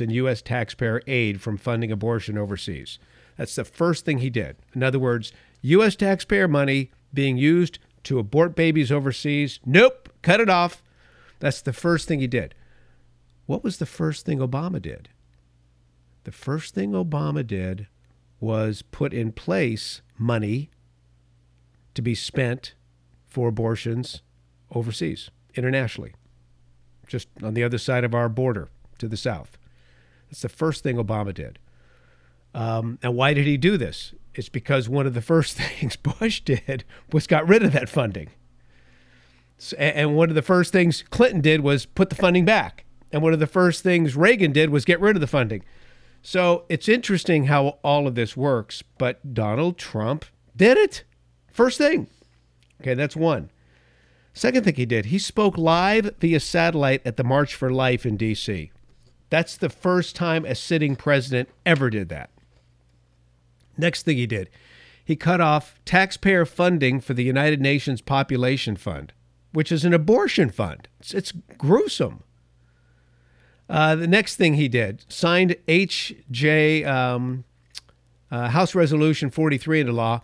in 0.01 0.11
U.S. 0.11 0.41
taxpayer 0.41 1.03
aid 1.07 1.43
from 1.43 1.59
funding 1.59 1.93
abortion 1.93 2.39
overseas. 2.39 2.99
That's 3.37 3.55
the 3.55 3.65
first 3.65 4.07
thing 4.07 4.21
he 4.21 4.31
did. 4.31 4.57
In 4.75 4.83
other 4.83 4.99
words, 4.99 5.35
U.S. 5.61 5.95
taxpayer 5.95 6.49
money 6.49 6.91
being 7.13 7.37
used 7.37 7.79
to 8.05 8.19
abort 8.19 8.57
babies 8.57 8.91
overseas. 8.91 9.61
Nope, 9.67 10.09
cut 10.23 10.41
it 10.41 10.49
off. 10.49 10.83
That's 11.41 11.61
the 11.61 11.75
first 11.75 12.09
thing 12.09 12.21
he 12.21 12.27
did. 12.27 12.55
What 13.45 13.63
was 13.63 13.77
the 13.77 13.85
first 13.85 14.25
thing 14.25 14.39
Obama 14.39 14.81
did? 14.81 15.11
The 16.25 16.33
first 16.33 16.75
thing 16.75 16.93
Obama 16.93 17.47
did 17.47 17.89
was 18.41 18.83
put 18.83 19.13
in 19.13 19.33
place 19.33 20.03
money 20.19 20.71
to 21.95 22.03
be 22.03 22.15
spent 22.15 22.75
for 23.27 23.49
abortions 23.49 24.23
overseas, 24.71 25.31
internationally, 25.55 26.15
just 27.07 27.29
on 27.43 27.55
the 27.55 27.65
other 27.65 27.79
side 27.79 28.05
of 28.05 28.15
our 28.15 28.29
border 28.29 28.69
to 28.99 29.09
the 29.09 29.17
south. 29.17 29.59
That's 30.29 30.43
the 30.43 30.49
first 30.49 30.83
thing 30.83 30.97
Obama 30.97 31.33
did. 31.33 31.59
Um, 32.55 32.99
and 33.03 33.15
why 33.15 33.35
did 33.35 33.47
he 33.47 33.57
do 33.57 33.77
this? 33.77 34.15
It's 34.35 34.49
because 34.49 34.89
one 34.89 35.07
of 35.07 35.15
the 35.15 35.23
first 35.23 35.57
things 35.57 35.97
Bush 35.97 36.41
did 36.41 36.85
was 37.13 37.27
got 37.27 37.47
rid 37.47 37.63
of 37.63 37.73
that 37.73 37.89
funding. 37.89 38.31
And 39.79 40.15
one 40.15 40.29
of 40.29 40.35
the 40.35 40.43
first 40.43 40.73
things 40.73 41.03
Clinton 41.09 41.41
did 41.41 41.61
was 41.61 41.87
put 41.87 42.11
the 42.11 42.17
funding 42.17 42.45
back. 42.45 42.85
And 43.11 43.23
one 43.23 43.33
of 43.33 43.39
the 43.39 43.47
first 43.47 43.83
things 43.83 44.17
Reagan 44.17 44.53
did 44.53 44.71
was 44.71 44.85
get 44.85 45.01
rid 45.01 45.17
of 45.17 45.21
the 45.21 45.27
funding. 45.27 45.65
So 46.27 46.65
it's 46.69 46.89
interesting 46.89 47.45
how 47.45 47.79
all 47.85 48.09
of 48.09 48.17
this 48.17 48.37
works, 48.37 48.83
but 48.99 49.33
Donald 49.33 49.79
Trump 49.79 50.25
did 50.57 50.77
it. 50.77 51.05
First 51.53 51.79
thing. 51.79 52.09
Okay, 52.81 52.95
that's 52.95 53.15
one. 53.15 53.49
Second 54.35 54.65
thing 54.65 54.75
he 54.75 54.87
did, 54.87 55.07
he 55.07 55.21
spoke 55.21 55.57
live 55.57 56.17
via 56.19 56.41
satellite 56.41 57.01
at 57.07 57.17
the 57.17 57.23
March 57.23 57.55
for 57.55 57.71
Life 57.71 58.05
in 58.05 58.17
D.C. 58.17 58.73
That's 59.31 59.57
the 59.57 59.69
first 59.69 60.17
time 60.17 60.45
a 60.45 60.57
sitting 60.57 60.97
president 60.97 61.49
ever 61.65 61.91
did 61.91 62.09
that. 62.09 62.31
Next 63.79 64.03
thing 64.03 64.17
he 64.17 64.27
did, 64.27 64.51
he 65.05 65.15
cut 65.15 65.41
off 65.41 65.79
taxpayer 65.85 66.45
funding 66.45 67.01
for 67.01 67.15
the 67.15 67.23
United 67.23 67.61
Nations 67.61 68.01
Population 68.01 68.75
Fund, 68.75 69.13
which 69.53 69.71
is 69.71 69.85
an 69.85 69.95
abortion 69.95 70.51
fund. 70.51 70.89
It's, 70.99 71.15
it's 71.15 71.33
gruesome. 71.57 72.25
Uh, 73.69 73.97
the 73.97 74.07
next 74.07 74.37
thing 74.37 74.55
he 74.55 74.69
did 74.69 75.05
signed 75.09 75.57
H.J. 75.67 76.85
Um, 76.85 77.45
uh, 78.31 78.49
House 78.49 78.75
Resolution 78.75 79.31
43 79.31 79.81
into 79.81 79.93
law, 79.93 80.21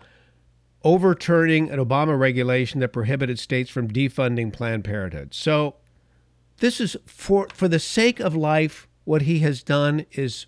overturning 0.83 1.69
an 1.69 1.79
Obama 1.79 2.17
regulation 2.17 2.79
that 2.79 2.89
prohibited 2.89 3.39
states 3.39 3.69
from 3.69 3.89
defunding 3.89 4.51
Planned 4.51 4.83
Parenthood. 4.83 5.33
So, 5.33 5.75
this 6.57 6.79
is 6.79 6.95
for 7.05 7.47
for 7.53 7.67
the 7.67 7.79
sake 7.79 8.19
of 8.19 8.35
life. 8.35 8.87
What 9.05 9.23
he 9.23 9.39
has 9.39 9.63
done 9.63 10.05
is 10.13 10.45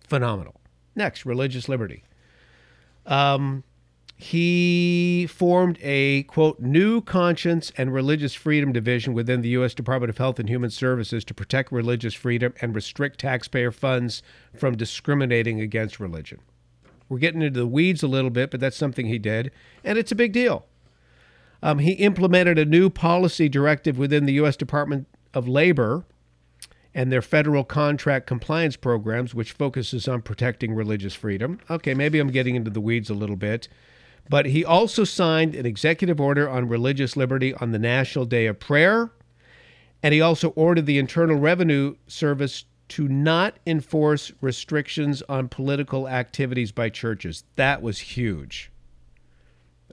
phenomenal. 0.00 0.60
Next, 0.94 1.26
religious 1.26 1.68
liberty. 1.68 2.04
Um, 3.04 3.64
he 4.22 5.26
formed 5.26 5.78
a 5.82 6.22
quote 6.24 6.60
new 6.60 7.00
conscience 7.00 7.72
and 7.76 7.92
religious 7.92 8.34
freedom 8.34 8.72
division 8.72 9.14
within 9.14 9.40
the 9.40 9.48
U.S. 9.50 9.74
Department 9.74 10.10
of 10.10 10.18
Health 10.18 10.38
and 10.38 10.48
Human 10.48 10.70
Services 10.70 11.24
to 11.24 11.34
protect 11.34 11.72
religious 11.72 12.14
freedom 12.14 12.54
and 12.60 12.72
restrict 12.72 13.18
taxpayer 13.18 13.72
funds 13.72 14.22
from 14.54 14.76
discriminating 14.76 15.60
against 15.60 15.98
religion. 15.98 16.38
We're 17.08 17.18
getting 17.18 17.42
into 17.42 17.58
the 17.58 17.66
weeds 17.66 18.04
a 18.04 18.06
little 18.06 18.30
bit, 18.30 18.52
but 18.52 18.60
that's 18.60 18.76
something 18.76 19.06
he 19.06 19.18
did, 19.18 19.50
and 19.82 19.98
it's 19.98 20.12
a 20.12 20.16
big 20.16 20.32
deal. 20.32 20.66
Um, 21.60 21.80
he 21.80 21.92
implemented 21.92 22.60
a 22.60 22.64
new 22.64 22.90
policy 22.90 23.48
directive 23.48 23.98
within 23.98 24.26
the 24.26 24.34
U.S. 24.34 24.56
Department 24.56 25.08
of 25.34 25.48
Labor 25.48 26.04
and 26.94 27.10
their 27.10 27.22
federal 27.22 27.64
contract 27.64 28.28
compliance 28.28 28.76
programs, 28.76 29.34
which 29.34 29.50
focuses 29.50 30.06
on 30.06 30.22
protecting 30.22 30.74
religious 30.74 31.14
freedom. 31.14 31.58
Okay, 31.68 31.94
maybe 31.94 32.20
I'm 32.20 32.30
getting 32.30 32.54
into 32.54 32.70
the 32.70 32.80
weeds 32.80 33.10
a 33.10 33.14
little 33.14 33.36
bit. 33.36 33.68
But 34.28 34.46
he 34.46 34.64
also 34.64 35.04
signed 35.04 35.54
an 35.54 35.66
executive 35.66 36.20
order 36.20 36.48
on 36.48 36.68
religious 36.68 37.16
liberty 37.16 37.54
on 37.54 37.72
the 37.72 37.78
National 37.78 38.24
Day 38.24 38.46
of 38.46 38.60
Prayer 38.60 39.10
And 40.02 40.12
he 40.12 40.20
also 40.20 40.48
ordered 40.50 40.86
the 40.86 40.98
Internal 40.98 41.36
Revenue 41.36 41.96
Service 42.08 42.64
to 42.88 43.08
not 43.08 43.54
enforce 43.66 44.32
restrictions 44.40 45.22
on 45.28 45.48
political 45.48 46.08
activities 46.08 46.72
by 46.72 46.90
churches. 46.90 47.44
That 47.56 47.80
was 47.80 48.00
huge. 48.00 48.70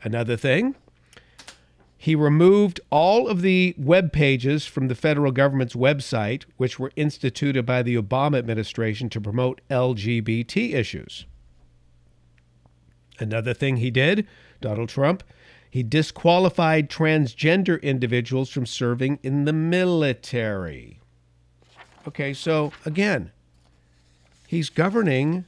Another 0.02 0.36
thing, 0.36 0.76
he 1.98 2.16
removed 2.16 2.80
all 2.90 3.28
of 3.28 3.42
the 3.42 3.76
web 3.78 4.12
pages 4.12 4.66
from 4.66 4.88
the 4.88 4.96
federal 4.96 5.32
government's 5.32 5.76
website, 5.76 6.46
which 6.58 6.80
were 6.80 6.92
instituted 6.96 7.66
by 7.66 7.84
the 7.84 7.96
Obama 7.96 8.38
administration 8.38 9.10
to 9.10 9.22
promote 9.22 9.62
LGBT 9.70 10.74
issues. 10.74 11.26
Another 13.20 13.54
thing 13.54 13.78
he 13.78 13.92
did, 13.92 14.28
Donald 14.62 14.90
Trump, 14.90 15.24
he 15.70 15.84
disqualified 15.84 16.90
transgender 16.90 17.82
individuals 17.82 18.50
from 18.50 18.66
serving 18.66 19.20
in 19.22 19.46
the 19.46 19.54
military. 19.54 21.00
Okay, 22.08 22.34
so 22.34 22.72
again, 22.86 23.32
he's 24.48 24.70
governing, 24.70 25.46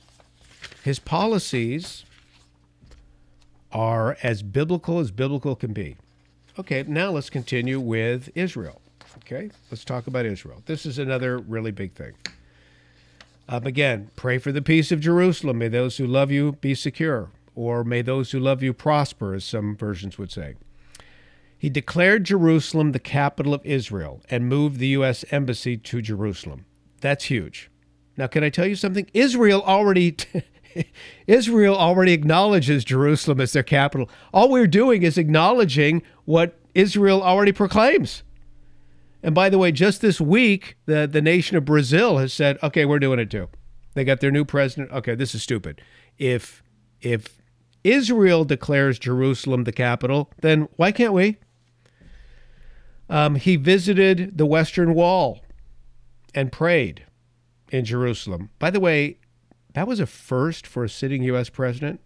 his 0.84 1.00
policies 1.00 2.06
are 3.72 4.18
as 4.22 4.44
biblical 4.44 5.00
as 5.00 5.12
biblical 5.12 5.56
can 5.56 5.74
be. 5.74 5.96
Okay, 6.60 6.84
now 6.88 7.10
let's 7.10 7.30
continue 7.30 7.80
with 7.80 8.30
Israel. 8.36 8.82
Okay, 9.18 9.50
let's 9.72 9.86
talk 9.86 10.08
about 10.08 10.25
Israel. 10.25 10.62
This 10.66 10.86
is 10.86 11.00
another 11.00 11.40
really 11.40 11.72
big 11.72 11.94
thing. 11.94 12.13
Um, 13.48 13.66
again, 13.66 14.10
pray 14.16 14.38
for 14.38 14.51
the 14.51 14.62
peace 14.62 14.92
of 14.92 15.00
Jerusalem. 15.00 15.58
May 15.58 15.68
those 15.68 15.98
who 15.98 16.06
love 16.06 16.32
you 16.32 16.54
be 16.62 16.75
secure, 16.75 17.30
or 17.55 17.84
may 17.84 18.01
those 18.01 18.31
who 18.31 18.39
love 18.39 18.63
you 18.63 18.74
prosper, 18.74 19.34
as 19.34 19.43
some 19.43 19.75
versions 19.75 20.17
would 20.17 20.31
say. 20.31 20.55
He 21.58 21.70
declared 21.70 22.24
Jerusalem 22.24 22.91
the 22.91 23.00
capital 23.00 23.53
of 23.53 23.65
Israel 23.65 24.22
and 24.29 24.50
moved 24.50 24.79
the 24.79 24.88
U.S. 24.88 25.24
Embassy 25.29 25.77
to 25.77 26.01
Jerusalem. 26.01 26.65
That's 27.01 27.25
huge. 27.25 27.70
Now, 28.17 28.27
can 28.27 28.43
I 28.43 28.50
tell 28.50 28.65
you 28.65 28.75
something? 28.75 29.08
Israel 29.13 29.62
already. 29.62 30.15
Israel 31.27 31.75
already 31.75 32.13
acknowledges 32.13 32.86
Jerusalem 32.86 33.41
as 33.41 33.53
their 33.53 33.62
capital. 33.63 34.10
All 34.34 34.50
we're 34.50 34.67
doing 34.67 35.03
is 35.03 35.17
acknowledging 35.17 36.01
what 36.25 36.58
Israel 36.74 37.22
already 37.22 37.51
proclaims. 37.51 38.24
And 39.22 39.36
by 39.36 39.50
the 39.50 39.58
way, 39.58 39.72
just 39.72 40.01
this 40.01 40.20
week, 40.20 40.77
the, 40.86 41.08
the 41.12 41.22
nation 41.22 41.58
of 41.58 41.65
Brazil 41.65 42.17
has 42.17 42.34
said, 42.34 42.58
okay, 42.63 42.86
we're 42.86 43.00
doing 43.00 43.20
it 43.20 43.29
too. 43.29 43.50
They 43.93 44.03
got 44.03 44.20
their 44.20 44.31
new 44.31 44.46
president. 44.46 44.91
Okay, 44.91 45.15
this 45.15 45.36
is 45.36 45.43
stupid. 45.43 45.81
If 46.17 46.63
if 47.01 47.41
Israel 47.84 48.46
declares 48.46 49.00
Jerusalem 49.00 49.64
the 49.64 49.72
capital, 49.72 50.32
then 50.42 50.68
why 50.76 50.92
can't 50.92 51.14
we? 51.14 51.38
Um, 53.10 53.36
he 53.36 53.56
visited 53.56 54.38
the 54.38 54.46
Western 54.46 54.94
Wall 54.94 55.42
and 56.34 56.52
prayed 56.52 57.06
in 57.72 57.86
Jerusalem. 57.86 58.50
By 58.60 58.70
the 58.70 58.80
way, 58.80 59.18
that 59.74 59.88
was 59.88 60.00
a 60.00 60.06
first 60.06 60.68
for 60.68 60.84
a 60.84 60.90
sitting 60.90 61.24
U.S. 61.24 61.50
president. 61.50 62.02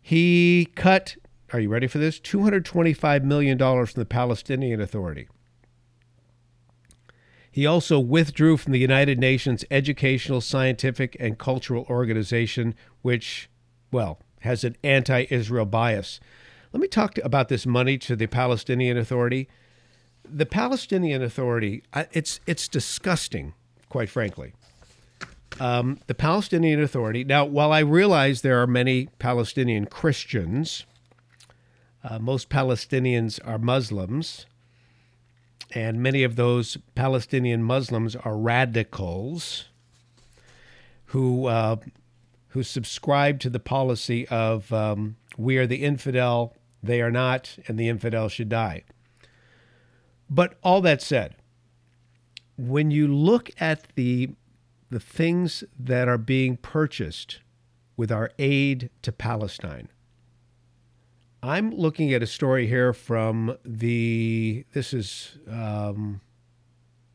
He 0.00 0.68
cut, 0.74 1.16
are 1.52 1.60
you 1.60 1.68
ready 1.68 1.86
for 1.86 1.98
this? 1.98 2.18
$225 2.18 3.22
million 3.22 3.58
from 3.58 3.86
the 3.94 4.04
Palestinian 4.04 4.80
Authority. 4.80 5.28
He 7.52 7.66
also 7.66 8.00
withdrew 8.00 8.56
from 8.56 8.72
the 8.72 8.78
United 8.78 9.18
Nations 9.18 9.62
Educational, 9.70 10.40
Scientific, 10.40 11.14
and 11.20 11.38
Cultural 11.38 11.84
Organization, 11.90 12.74
which, 13.02 13.50
well, 13.92 14.18
has 14.40 14.64
an 14.64 14.74
anti 14.82 15.26
Israel 15.28 15.66
bias. 15.66 16.18
Let 16.72 16.80
me 16.80 16.88
talk 16.88 17.12
to, 17.14 17.24
about 17.24 17.50
this 17.50 17.66
money 17.66 17.98
to 17.98 18.16
the 18.16 18.26
Palestinian 18.26 18.96
Authority. 18.96 19.48
The 20.24 20.46
Palestinian 20.46 21.22
Authority, 21.22 21.82
it's, 22.12 22.40
it's 22.46 22.68
disgusting, 22.68 23.52
quite 23.90 24.08
frankly. 24.08 24.54
Um, 25.60 26.00
the 26.06 26.14
Palestinian 26.14 26.82
Authority. 26.82 27.22
Now, 27.22 27.44
while 27.44 27.70
I 27.70 27.80
realize 27.80 28.40
there 28.40 28.62
are 28.62 28.66
many 28.66 29.10
Palestinian 29.18 29.84
Christians, 29.84 30.86
uh, 32.02 32.18
most 32.18 32.48
Palestinians 32.48 33.38
are 33.44 33.58
Muslims, 33.58 34.46
and 35.74 36.02
many 36.02 36.22
of 36.22 36.36
those 36.36 36.76
Palestinian 36.94 37.62
Muslims 37.62 38.16
are 38.16 38.36
radicals 38.36 39.66
who 41.06 41.46
uh, 41.46 41.76
who 42.48 42.62
subscribe 42.62 43.38
to 43.40 43.50
the 43.50 43.60
policy 43.60 44.26
of 44.28 44.72
um, 44.72 45.16
we 45.36 45.56
are 45.56 45.66
the 45.66 45.82
infidel, 45.82 46.54
they 46.82 47.00
are 47.00 47.10
not, 47.10 47.56
and 47.66 47.78
the 47.78 47.88
infidel 47.88 48.28
should 48.28 48.48
die. 48.48 48.84
But 50.28 50.58
all 50.62 50.80
that 50.82 51.02
said, 51.02 51.36
when 52.56 52.90
you 52.90 53.08
look 53.08 53.50
at 53.60 53.86
the 53.94 54.30
the 54.92 55.00
things 55.00 55.64
that 55.78 56.06
are 56.06 56.18
being 56.18 56.58
purchased 56.58 57.40
with 57.96 58.12
our 58.12 58.30
aid 58.38 58.90
to 59.00 59.10
Palestine. 59.10 59.88
I'm 61.42 61.72
looking 61.72 62.12
at 62.12 62.22
a 62.22 62.26
story 62.26 62.68
here 62.68 62.92
from 62.92 63.56
the. 63.64 64.64
This 64.74 64.94
is, 64.94 65.38
um, 65.50 66.20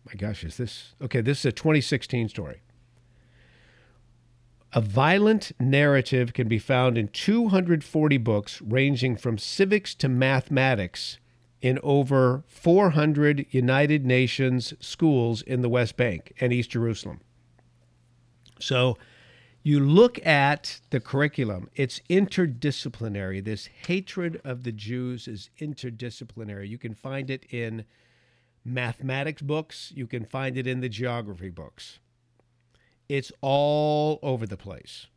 my 0.06 0.14
gosh, 0.16 0.44
is 0.44 0.58
this 0.58 0.96
okay? 1.02 1.22
This 1.22 1.40
is 1.40 1.46
a 1.46 1.52
2016 1.54 2.28
story. 2.28 2.62
A 4.74 4.82
violent 4.82 5.54
narrative 5.62 6.34
can 6.34 6.50
be 6.50 6.60
found 6.60 6.98
in 6.98 7.08
240 7.08 8.18
books 8.18 8.62
ranging 8.62 9.16
from 9.16 9.38
civics 9.38 9.96
to 9.96 10.10
mathematics 10.10 11.20
in 11.62 11.80
over 11.82 12.44
400 12.48 13.46
United 13.50 14.06
Nations 14.06 14.74
schools 14.82 15.42
in 15.42 15.62
the 15.62 15.70
West 15.70 15.96
Bank 15.96 16.34
and 16.42 16.52
East 16.52 16.72
Jerusalem. 16.72 17.22
So 18.60 18.98
you 19.64 19.80
look 19.80 20.26
at 20.26 20.80
the 20.92 21.00
curriculum, 21.00 21.70
it's 21.76 22.02
interdisciplinary. 22.10 23.44
This 23.44 23.68
hatred 23.88 24.42
of 24.44 24.64
the 24.64 24.72
Jews 24.72 25.28
is 25.28 25.50
interdisciplinary. 25.60 26.70
You 26.70 26.78
can 26.78 26.94
find 26.94 27.30
it 27.30 27.46
in 27.52 27.86
mathematics 28.64 29.42
books, 29.42 29.94
you 29.96 30.08
can 30.08 30.26
find 30.26 30.58
it 30.58 30.68
in 30.68 30.82
the 30.82 30.90
geography 30.90 31.50
books. 31.50 32.00
It's 33.08 33.32
all 33.42 34.20
over 34.22 34.46
the 34.46 34.58
place. 34.58 35.08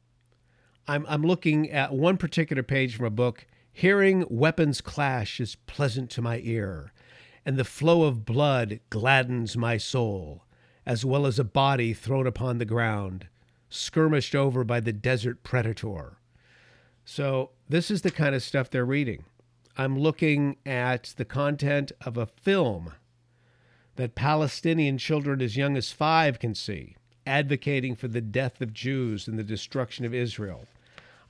I'm, 0.86 1.04
I'm 1.08 1.22
looking 1.22 1.70
at 1.70 1.92
one 1.92 2.16
particular 2.16 2.62
page 2.62 2.96
from 2.96 3.06
a 3.06 3.10
book. 3.10 3.46
Hearing 3.72 4.24
weapons 4.28 4.80
clash 4.80 5.40
is 5.40 5.56
pleasant 5.66 6.10
to 6.10 6.22
my 6.22 6.40
ear, 6.42 6.92
and 7.44 7.56
the 7.56 7.64
flow 7.64 8.04
of 8.04 8.24
blood 8.24 8.80
gladdens 8.90 9.56
my 9.56 9.76
soul 9.76 10.44
as 10.86 11.04
well 11.04 11.26
as 11.26 11.38
a 11.38 11.44
body 11.44 11.92
thrown 11.92 12.26
upon 12.26 12.58
the 12.58 12.64
ground, 12.64 13.28
skirmished 13.70 14.34
over 14.34 14.64
by 14.64 14.80
the 14.80 14.92
desert 14.92 15.42
predator. 15.42 16.18
So, 17.04 17.50
this 17.68 17.90
is 17.90 18.02
the 18.02 18.10
kind 18.10 18.34
of 18.34 18.42
stuff 18.42 18.68
they're 18.68 18.84
reading. 18.84 19.24
I'm 19.78 19.98
looking 19.98 20.56
at 20.66 21.14
the 21.16 21.24
content 21.24 21.92
of 22.02 22.18
a 22.18 22.26
film 22.26 22.92
that 23.96 24.14
Palestinian 24.14 24.98
children 24.98 25.40
as 25.40 25.56
young 25.56 25.76
as 25.76 25.92
five 25.92 26.38
can 26.38 26.54
see, 26.54 26.96
advocating 27.26 27.94
for 27.94 28.08
the 28.08 28.20
death 28.20 28.60
of 28.60 28.74
Jews 28.74 29.26
and 29.26 29.38
the 29.38 29.44
destruction 29.44 30.04
of 30.04 30.14
Israel. 30.14 30.66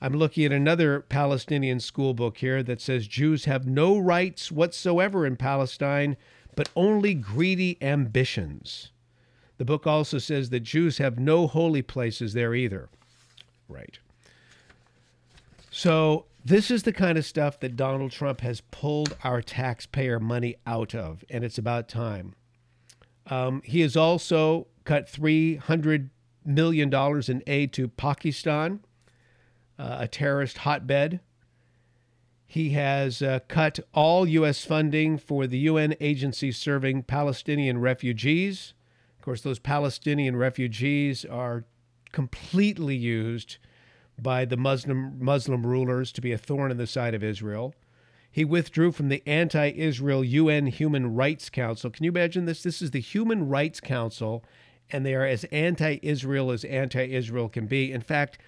I'm 0.01 0.13
looking 0.13 0.45
at 0.45 0.51
another 0.51 1.01
Palestinian 1.01 1.79
school 1.79 2.13
book 2.15 2.37
here 2.39 2.63
that 2.63 2.81
says 2.81 3.07
Jews 3.07 3.45
have 3.45 3.67
no 3.67 3.99
rights 3.99 4.51
whatsoever 4.51 5.25
in 5.27 5.35
Palestine, 5.35 6.17
but 6.55 6.69
only 6.75 7.13
greedy 7.13 7.77
ambitions. 7.81 8.91
The 9.61 9.65
book 9.65 9.85
also 9.85 10.17
says 10.17 10.49
that 10.49 10.61
Jews 10.61 10.97
have 10.97 11.19
no 11.19 11.45
holy 11.45 11.83
places 11.83 12.33
there 12.33 12.55
either. 12.55 12.89
Right. 13.69 13.99
So, 15.69 16.25
this 16.43 16.71
is 16.71 16.81
the 16.81 16.91
kind 16.91 17.15
of 17.15 17.27
stuff 17.27 17.59
that 17.59 17.75
Donald 17.75 18.09
Trump 18.09 18.41
has 18.41 18.61
pulled 18.71 19.15
our 19.23 19.39
taxpayer 19.39 20.19
money 20.19 20.55
out 20.65 20.95
of, 20.95 21.23
and 21.29 21.43
it's 21.43 21.59
about 21.59 21.87
time. 21.87 22.33
Um, 23.27 23.61
he 23.63 23.81
has 23.81 23.95
also 23.95 24.65
cut 24.83 25.05
$300 25.05 26.09
million 26.43 26.91
in 27.29 27.43
aid 27.45 27.71
to 27.73 27.87
Pakistan, 27.87 28.79
uh, 29.77 29.97
a 29.99 30.07
terrorist 30.07 30.57
hotbed. 30.57 31.19
He 32.47 32.71
has 32.71 33.21
uh, 33.21 33.41
cut 33.47 33.79
all 33.93 34.27
U.S. 34.27 34.65
funding 34.65 35.19
for 35.19 35.45
the 35.45 35.59
UN 35.59 35.93
agency 36.01 36.51
serving 36.51 37.03
Palestinian 37.03 37.77
refugees. 37.77 38.73
Of 39.21 39.25
course, 39.25 39.41
those 39.41 39.59
Palestinian 39.59 40.35
refugees 40.35 41.25
are 41.25 41.65
completely 42.11 42.95
used 42.95 43.57
by 44.19 44.45
the 44.45 44.57
Muslim 44.57 45.23
Muslim 45.23 45.63
rulers 45.63 46.11
to 46.13 46.21
be 46.21 46.31
a 46.31 46.39
thorn 46.39 46.71
in 46.71 46.77
the 46.77 46.87
side 46.87 47.13
of 47.13 47.23
Israel. 47.23 47.75
He 48.31 48.43
withdrew 48.43 48.91
from 48.91 49.09
the 49.09 49.21
anti-Israel 49.27 50.23
UN 50.23 50.65
Human 50.65 51.13
Rights 51.13 51.51
Council. 51.51 51.91
Can 51.91 52.03
you 52.03 52.09
imagine 52.09 52.45
this? 52.45 52.63
This 52.63 52.81
is 52.81 52.89
the 52.89 52.99
Human 52.99 53.47
Rights 53.47 53.79
Council, 53.79 54.43
and 54.89 55.05
they 55.05 55.13
are 55.13 55.27
as 55.27 55.43
anti-Israel 55.51 56.49
as 56.49 56.63
anti-Israel 56.63 57.47
can 57.47 57.67
be. 57.67 57.91
In 57.91 58.01
fact, 58.01 58.39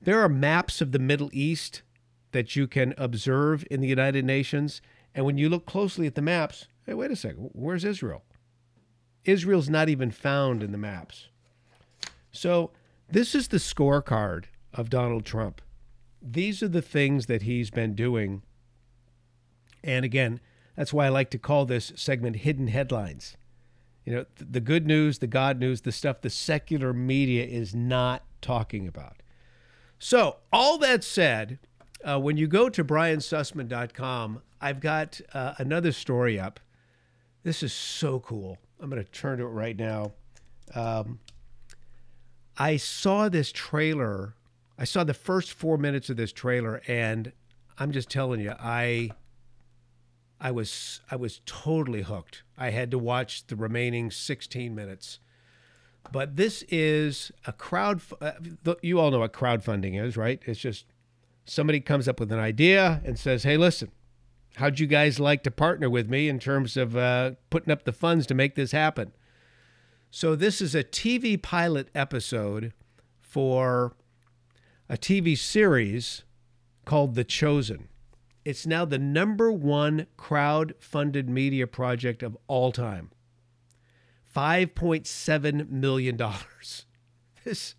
there 0.00 0.20
are 0.20 0.28
maps 0.28 0.80
of 0.80 0.92
the 0.92 1.00
Middle 1.00 1.30
East 1.32 1.82
that 2.30 2.54
you 2.54 2.68
can 2.68 2.94
observe 2.96 3.64
in 3.68 3.80
the 3.80 3.88
United 3.88 4.24
Nations, 4.24 4.80
and 5.12 5.26
when 5.26 5.38
you 5.38 5.48
look 5.48 5.66
closely 5.66 6.06
at 6.06 6.14
the 6.14 6.22
maps, 6.22 6.68
Hey, 6.86 6.94
wait 6.94 7.10
a 7.10 7.16
second. 7.16 7.50
Where's 7.52 7.84
Israel? 7.84 8.22
Israel's 9.24 9.68
not 9.68 9.88
even 9.88 10.10
found 10.10 10.62
in 10.62 10.72
the 10.72 10.78
maps. 10.78 11.28
So, 12.32 12.70
this 13.08 13.34
is 13.34 13.48
the 13.48 13.56
scorecard 13.56 14.44
of 14.72 14.88
Donald 14.88 15.24
Trump. 15.24 15.60
These 16.22 16.62
are 16.62 16.68
the 16.68 16.82
things 16.82 17.26
that 17.26 17.42
he's 17.42 17.70
been 17.70 17.94
doing. 17.94 18.42
And 19.82 20.04
again, 20.04 20.40
that's 20.76 20.92
why 20.92 21.06
I 21.06 21.08
like 21.08 21.30
to 21.30 21.38
call 21.38 21.66
this 21.66 21.92
segment 21.96 22.36
Hidden 22.36 22.68
Headlines. 22.68 23.36
You 24.04 24.14
know, 24.14 24.24
the 24.36 24.60
good 24.60 24.86
news, 24.86 25.18
the 25.18 25.26
God 25.26 25.58
news, 25.58 25.82
the 25.82 25.92
stuff 25.92 26.20
the 26.20 26.30
secular 26.30 26.92
media 26.92 27.44
is 27.44 27.74
not 27.74 28.22
talking 28.40 28.86
about. 28.86 29.16
So, 29.98 30.36
all 30.52 30.78
that 30.78 31.04
said, 31.04 31.58
uh, 32.02 32.18
when 32.18 32.36
you 32.36 32.46
go 32.46 32.68
to 32.68 32.84
briansussman.com, 32.84 34.42
I've 34.60 34.80
got 34.80 35.20
uh, 35.34 35.54
another 35.58 35.92
story 35.92 36.38
up. 36.38 36.60
This 37.42 37.62
is 37.62 37.72
so 37.72 38.20
cool. 38.20 38.58
I'm 38.80 38.90
going 38.90 39.02
to 39.02 39.10
turn 39.10 39.38
to 39.38 39.44
it 39.44 39.48
right 39.48 39.76
now. 39.76 40.12
Um, 40.74 41.18
I 42.56 42.76
saw 42.76 43.28
this 43.28 43.52
trailer. 43.52 44.34
I 44.78 44.84
saw 44.84 45.04
the 45.04 45.14
first 45.14 45.52
four 45.52 45.76
minutes 45.76 46.10
of 46.10 46.16
this 46.16 46.32
trailer, 46.32 46.80
and 46.86 47.32
I'm 47.78 47.92
just 47.92 48.08
telling 48.10 48.40
you, 48.40 48.54
I 48.58 49.10
I 50.40 50.50
was 50.50 51.00
I 51.10 51.16
was 51.16 51.40
totally 51.44 52.02
hooked. 52.02 52.42
I 52.56 52.70
had 52.70 52.90
to 52.92 52.98
watch 52.98 53.46
the 53.46 53.56
remaining 53.56 54.10
16 54.10 54.74
minutes. 54.74 55.18
But 56.12 56.36
this 56.36 56.64
is 56.68 57.30
a 57.46 57.52
crowd. 57.52 58.00
Uh, 58.20 58.32
you 58.80 58.98
all 58.98 59.10
know 59.10 59.18
what 59.18 59.34
crowdfunding 59.34 60.02
is, 60.02 60.16
right? 60.16 60.40
It's 60.46 60.58
just 60.58 60.86
somebody 61.44 61.80
comes 61.80 62.08
up 62.08 62.18
with 62.18 62.32
an 62.32 62.38
idea 62.38 63.02
and 63.04 63.18
says, 63.18 63.42
"Hey, 63.42 63.58
listen, 63.58 63.90
how'd 64.56 64.78
you 64.78 64.86
guys 64.86 65.20
like 65.20 65.42
to 65.44 65.50
partner 65.50 65.88
with 65.88 66.08
me 66.08 66.28
in 66.28 66.38
terms 66.38 66.76
of 66.76 66.96
uh, 66.96 67.32
putting 67.50 67.72
up 67.72 67.84
the 67.84 67.92
funds 67.92 68.26
to 68.26 68.34
make 68.34 68.54
this 68.54 68.72
happen?" 68.72 69.12
So 70.10 70.34
this 70.34 70.60
is 70.60 70.74
a 70.74 70.82
TV 70.82 71.40
pilot 71.40 71.88
episode 71.94 72.72
for 73.20 73.94
a 74.88 74.96
TV 74.96 75.38
series 75.38 76.24
called 76.84 77.14
The 77.14 77.22
Chosen. 77.22 77.88
It's 78.44 78.66
now 78.66 78.84
the 78.84 78.98
number 78.98 79.52
one 79.52 80.08
crowd 80.16 80.74
funded 80.80 81.28
media 81.28 81.68
project 81.68 82.22
of 82.24 82.36
all 82.48 82.72
time. 82.72 83.10
$5.7 84.34 85.70
million. 85.70 86.20
This, 87.42 87.74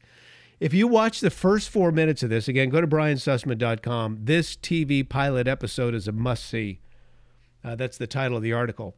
if 0.62 0.76
you 0.76 0.88
watch 0.88 1.22
the 1.22 1.32
first 1.32 1.70
four 1.70 1.92
minutes 1.92 2.22
of 2.22 2.30
this, 2.30 2.48
again, 2.48 2.70
go 2.70 2.80
to 2.80 2.88
briansussman.com. 2.88 4.20
This 4.22 4.56
TV 4.56 5.08
pilot 5.08 5.48
episode 5.48 5.96
is 5.96 6.08
a 6.08 6.12
must 6.12 6.46
see. 6.46 6.80
Uh, 7.64 7.76
that's 7.76 7.98
the 7.98 8.06
title 8.06 8.38
of 8.38 8.44
the 8.44 8.54
article. 8.54 8.96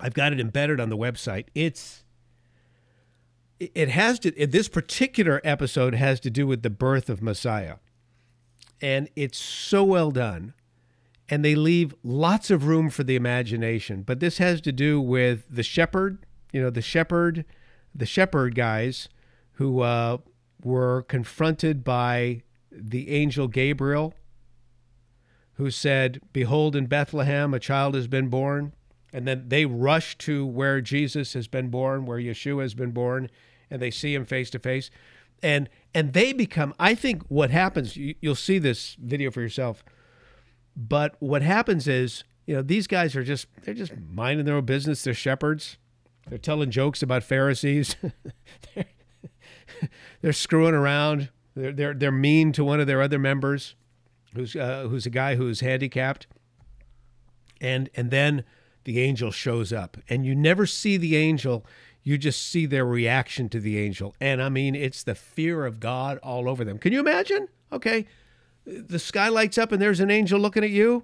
I've 0.00 0.14
got 0.14 0.32
it 0.32 0.40
embedded 0.40 0.80
on 0.80 0.88
the 0.88 0.96
website. 0.96 1.48
It's 1.54 2.02
it 3.58 3.90
has 3.90 4.18
to 4.20 4.30
this 4.30 4.68
particular 4.68 5.40
episode 5.44 5.94
has 5.94 6.18
to 6.20 6.30
do 6.30 6.46
with 6.46 6.62
the 6.62 6.70
birth 6.70 7.08
of 7.08 7.22
Messiah 7.22 7.76
and 8.82 9.08
it's 9.16 9.38
so 9.38 9.82
well 9.82 10.10
done 10.10 10.52
and 11.30 11.42
they 11.42 11.54
leave 11.54 11.94
lots 12.04 12.50
of 12.50 12.66
room 12.66 12.90
for 12.90 13.02
the 13.02 13.16
imagination 13.16 14.02
but 14.02 14.20
this 14.20 14.36
has 14.36 14.60
to 14.60 14.72
do 14.72 15.00
with 15.00 15.46
the 15.48 15.62
shepherd 15.62 16.26
you 16.52 16.60
know 16.60 16.68
the 16.68 16.82
shepherd 16.82 17.46
the 17.94 18.04
shepherd 18.04 18.54
guys 18.54 19.08
who 19.56 19.80
uh, 19.80 20.18
were 20.62 21.02
confronted 21.02 21.84
by 21.84 22.42
the 22.70 23.10
angel 23.10 23.48
gabriel 23.48 24.14
who 25.54 25.70
said 25.70 26.20
behold 26.32 26.76
in 26.76 26.86
bethlehem 26.86 27.54
a 27.54 27.60
child 27.60 27.94
has 27.94 28.06
been 28.06 28.28
born. 28.28 28.72
And 29.12 29.26
then 29.26 29.44
they 29.48 29.64
rush 29.64 30.18
to 30.18 30.44
where 30.44 30.80
jesus 30.80 31.32
has 31.32 31.48
been 31.48 31.68
born 31.68 32.06
where 32.06 32.18
yeshua 32.18 32.62
has 32.62 32.74
been 32.74 32.90
born 32.90 33.30
and 33.70 33.80
they 33.80 33.90
see 33.90 34.14
him 34.14 34.24
face 34.24 34.50
to 34.50 34.58
face. 34.58 34.90
And 35.42 35.68
and 35.94 36.12
they 36.12 36.32
become 36.32 36.74
i 36.78 36.94
think 36.94 37.22
what 37.28 37.50
happens 37.50 37.96
you, 37.96 38.14
you'll 38.20 38.34
see 38.34 38.58
this 38.58 38.96
video 39.00 39.30
for 39.30 39.40
yourself 39.40 39.84
but 40.76 41.16
what 41.20 41.42
happens 41.42 41.88
is 41.88 42.24
you 42.46 42.54
know 42.54 42.62
these 42.62 42.86
guys 42.86 43.16
are 43.16 43.24
just 43.24 43.46
they're 43.62 43.74
just 43.74 43.92
minding 43.96 44.44
their 44.46 44.56
own 44.56 44.64
business. 44.64 45.02
They're 45.02 45.14
shepherds. 45.14 45.78
They're 46.28 46.38
telling 46.38 46.70
jokes 46.70 47.02
about 47.02 47.22
pharisees 47.22 47.96
they're 50.20 50.32
screwing 50.32 50.74
around 50.74 51.30
they're, 51.54 51.72
they're 51.72 51.94
they're 51.94 52.12
mean 52.12 52.52
to 52.52 52.64
one 52.64 52.80
of 52.80 52.86
their 52.86 53.02
other 53.02 53.18
members 53.18 53.74
who's 54.34 54.54
uh, 54.54 54.86
who's 54.88 55.06
a 55.06 55.10
guy 55.10 55.36
who's 55.36 55.60
handicapped 55.60 56.26
and 57.60 57.88
and 57.94 58.10
then 58.10 58.44
the 58.84 59.00
angel 59.00 59.30
shows 59.30 59.72
up 59.72 59.96
and 60.08 60.24
you 60.24 60.34
never 60.34 60.66
see 60.66 60.96
the 60.96 61.16
angel 61.16 61.64
you 62.06 62.16
just 62.16 62.48
see 62.48 62.66
their 62.66 62.86
reaction 62.86 63.48
to 63.48 63.58
the 63.58 63.80
angel. 63.80 64.14
And 64.20 64.40
I 64.40 64.48
mean, 64.48 64.76
it's 64.76 65.02
the 65.02 65.16
fear 65.16 65.66
of 65.66 65.80
God 65.80 66.18
all 66.18 66.48
over 66.48 66.64
them. 66.64 66.78
Can 66.78 66.92
you 66.92 67.00
imagine? 67.00 67.48
Okay, 67.72 68.06
the 68.64 69.00
sky 69.00 69.28
lights 69.28 69.58
up 69.58 69.72
and 69.72 69.82
there's 69.82 69.98
an 69.98 70.08
angel 70.08 70.38
looking 70.38 70.62
at 70.62 70.70
you. 70.70 71.02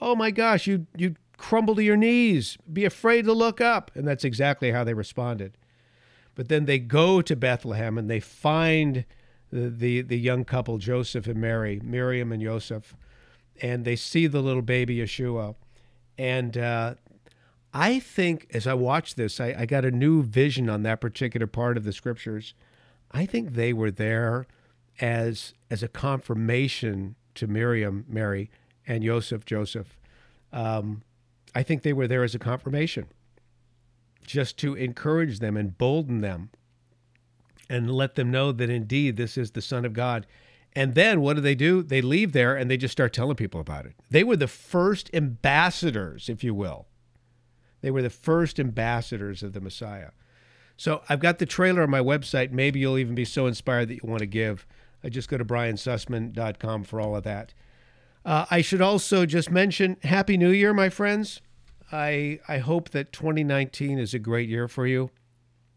Oh 0.00 0.16
my 0.16 0.32
gosh, 0.32 0.66
you 0.66 0.88
you 0.96 1.14
crumble 1.36 1.76
to 1.76 1.84
your 1.84 1.96
knees, 1.96 2.58
be 2.72 2.84
afraid 2.84 3.26
to 3.26 3.32
look 3.32 3.60
up. 3.60 3.92
And 3.94 4.04
that's 4.04 4.24
exactly 4.24 4.72
how 4.72 4.82
they 4.82 4.92
responded. 4.92 5.56
But 6.34 6.48
then 6.48 6.64
they 6.64 6.78
go 6.78 7.20
to 7.22 7.36
Bethlehem 7.36 7.98
and 7.98 8.08
they 8.08 8.20
find 8.20 9.04
the, 9.52 9.68
the, 9.68 10.00
the 10.02 10.18
young 10.18 10.44
couple, 10.44 10.78
Joseph 10.78 11.26
and 11.26 11.40
Mary, 11.40 11.80
Miriam 11.82 12.32
and 12.32 12.42
Joseph, 12.42 12.96
and 13.60 13.84
they 13.84 13.96
see 13.96 14.26
the 14.26 14.40
little 14.40 14.62
baby 14.62 14.96
Yeshua. 14.96 15.54
And 16.16 16.56
uh, 16.56 16.94
I 17.74 17.98
think 17.98 18.46
as 18.54 18.66
I 18.66 18.74
watched 18.74 19.16
this, 19.16 19.40
I, 19.40 19.54
I 19.58 19.66
got 19.66 19.84
a 19.84 19.90
new 19.90 20.22
vision 20.22 20.68
on 20.68 20.82
that 20.82 21.00
particular 21.00 21.46
part 21.46 21.76
of 21.76 21.84
the 21.84 21.92
scriptures. 21.92 22.54
I 23.10 23.26
think 23.26 23.52
they 23.52 23.72
were 23.72 23.90
there 23.90 24.46
as 25.00 25.54
as 25.70 25.82
a 25.82 25.88
confirmation 25.88 27.14
to 27.34 27.46
Miriam, 27.46 28.04
Mary, 28.08 28.50
and 28.86 29.02
Joseph, 29.02 29.44
Joseph. 29.44 29.96
Um, 30.52 31.02
I 31.54 31.62
think 31.62 31.82
they 31.82 31.92
were 31.92 32.06
there 32.06 32.24
as 32.24 32.34
a 32.34 32.38
confirmation, 32.38 33.06
just 34.24 34.58
to 34.58 34.74
encourage 34.74 35.38
them 35.38 35.56
and 35.56 35.76
bolden 35.76 36.20
them, 36.20 36.50
and 37.68 37.90
let 37.90 38.14
them 38.14 38.30
know 38.30 38.52
that 38.52 38.70
indeed 38.70 39.16
this 39.16 39.38
is 39.38 39.52
the 39.52 39.62
Son 39.62 39.84
of 39.84 39.92
God. 39.92 40.26
And 40.74 40.94
then 40.94 41.20
what 41.20 41.36
do 41.36 41.42
they 41.42 41.54
do? 41.54 41.82
They 41.82 42.00
leave 42.00 42.32
there 42.32 42.56
and 42.56 42.70
they 42.70 42.76
just 42.76 42.92
start 42.92 43.12
telling 43.12 43.36
people 43.36 43.60
about 43.60 43.86
it. 43.86 43.94
They 44.10 44.24
were 44.24 44.36
the 44.36 44.48
first 44.48 45.10
ambassadors, 45.12 46.28
if 46.28 46.42
you 46.42 46.54
will, 46.54 46.86
they 47.82 47.90
were 47.90 48.02
the 48.02 48.10
first 48.10 48.58
ambassadors 48.58 49.42
of 49.42 49.52
the 49.52 49.60
Messiah. 49.60 50.10
So 50.76 51.02
I've 51.08 51.20
got 51.20 51.38
the 51.38 51.46
trailer 51.46 51.82
on 51.82 51.90
my 51.90 52.00
website. 52.00 52.52
Maybe 52.52 52.80
you'll 52.80 52.98
even 52.98 53.14
be 53.14 53.24
so 53.24 53.46
inspired 53.46 53.88
that 53.88 53.94
you 54.02 54.08
want 54.08 54.20
to 54.20 54.26
give. 54.26 54.66
I 55.04 55.08
just 55.08 55.28
go 55.28 55.36
to 55.36 55.44
briansussman.com 55.44 56.84
for 56.84 57.00
all 57.00 57.16
of 57.16 57.24
that. 57.24 57.52
Uh, 58.24 58.46
I 58.50 58.60
should 58.62 58.80
also 58.80 59.26
just 59.26 59.50
mention 59.50 59.96
Happy 60.02 60.36
New 60.36 60.50
Year, 60.50 60.72
my 60.72 60.88
friends. 60.88 61.40
I 61.92 62.40
I 62.48 62.58
hope 62.58 62.90
that 62.90 63.12
2019 63.12 63.98
is 63.98 64.14
a 64.14 64.18
great 64.18 64.48
year 64.48 64.66
for 64.66 64.86
you. 64.86 65.10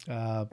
Uh, 0.09 0.45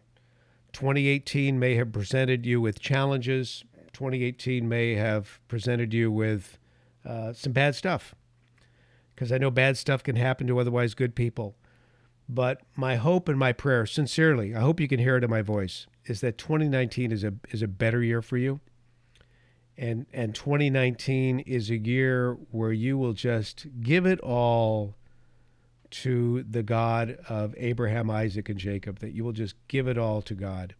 2018 0.72 1.58
may 1.58 1.76
have 1.76 1.92
presented 1.92 2.44
you 2.44 2.60
with 2.60 2.80
challenges. 2.80 3.64
2018 3.92 4.68
may 4.68 4.94
have 4.94 5.38
presented 5.48 5.94
you 5.94 6.10
with 6.10 6.58
uh, 7.04 7.32
some 7.32 7.52
bad 7.52 7.74
stuff 7.74 8.14
because 9.14 9.30
I 9.30 9.38
know 9.38 9.50
bad 9.50 9.76
stuff 9.76 10.02
can 10.02 10.16
happen 10.16 10.46
to 10.46 10.58
otherwise 10.58 10.94
good 10.94 11.14
people. 11.14 11.56
But 12.28 12.62
my 12.74 12.96
hope 12.96 13.28
and 13.28 13.38
my 13.38 13.52
prayer, 13.52 13.84
sincerely, 13.84 14.54
I 14.54 14.60
hope 14.60 14.80
you 14.80 14.88
can 14.88 14.98
hear 14.98 15.16
it 15.16 15.24
in 15.24 15.30
my 15.30 15.42
voice, 15.42 15.86
is 16.06 16.20
that 16.22 16.38
2019 16.38 17.12
is 17.12 17.22
a 17.22 17.34
is 17.50 17.62
a 17.62 17.68
better 17.68 18.02
year 18.02 18.22
for 18.22 18.36
you. 18.36 18.60
And 19.76 20.06
and 20.12 20.34
2019 20.34 21.40
is 21.40 21.70
a 21.70 21.76
year 21.76 22.34
where 22.50 22.72
you 22.72 22.96
will 22.96 23.12
just 23.12 23.66
give 23.80 24.06
it 24.06 24.18
all 24.20 24.94
to 25.92 26.42
the 26.42 26.62
God 26.62 27.18
of 27.28 27.54
Abraham, 27.56 28.10
Isaac, 28.10 28.48
and 28.48 28.58
Jacob, 28.58 28.98
that 29.00 29.12
you 29.12 29.24
will 29.24 29.32
just 29.32 29.54
give 29.68 29.86
it 29.86 29.98
all 29.98 30.22
to 30.22 30.34
God 30.34 30.74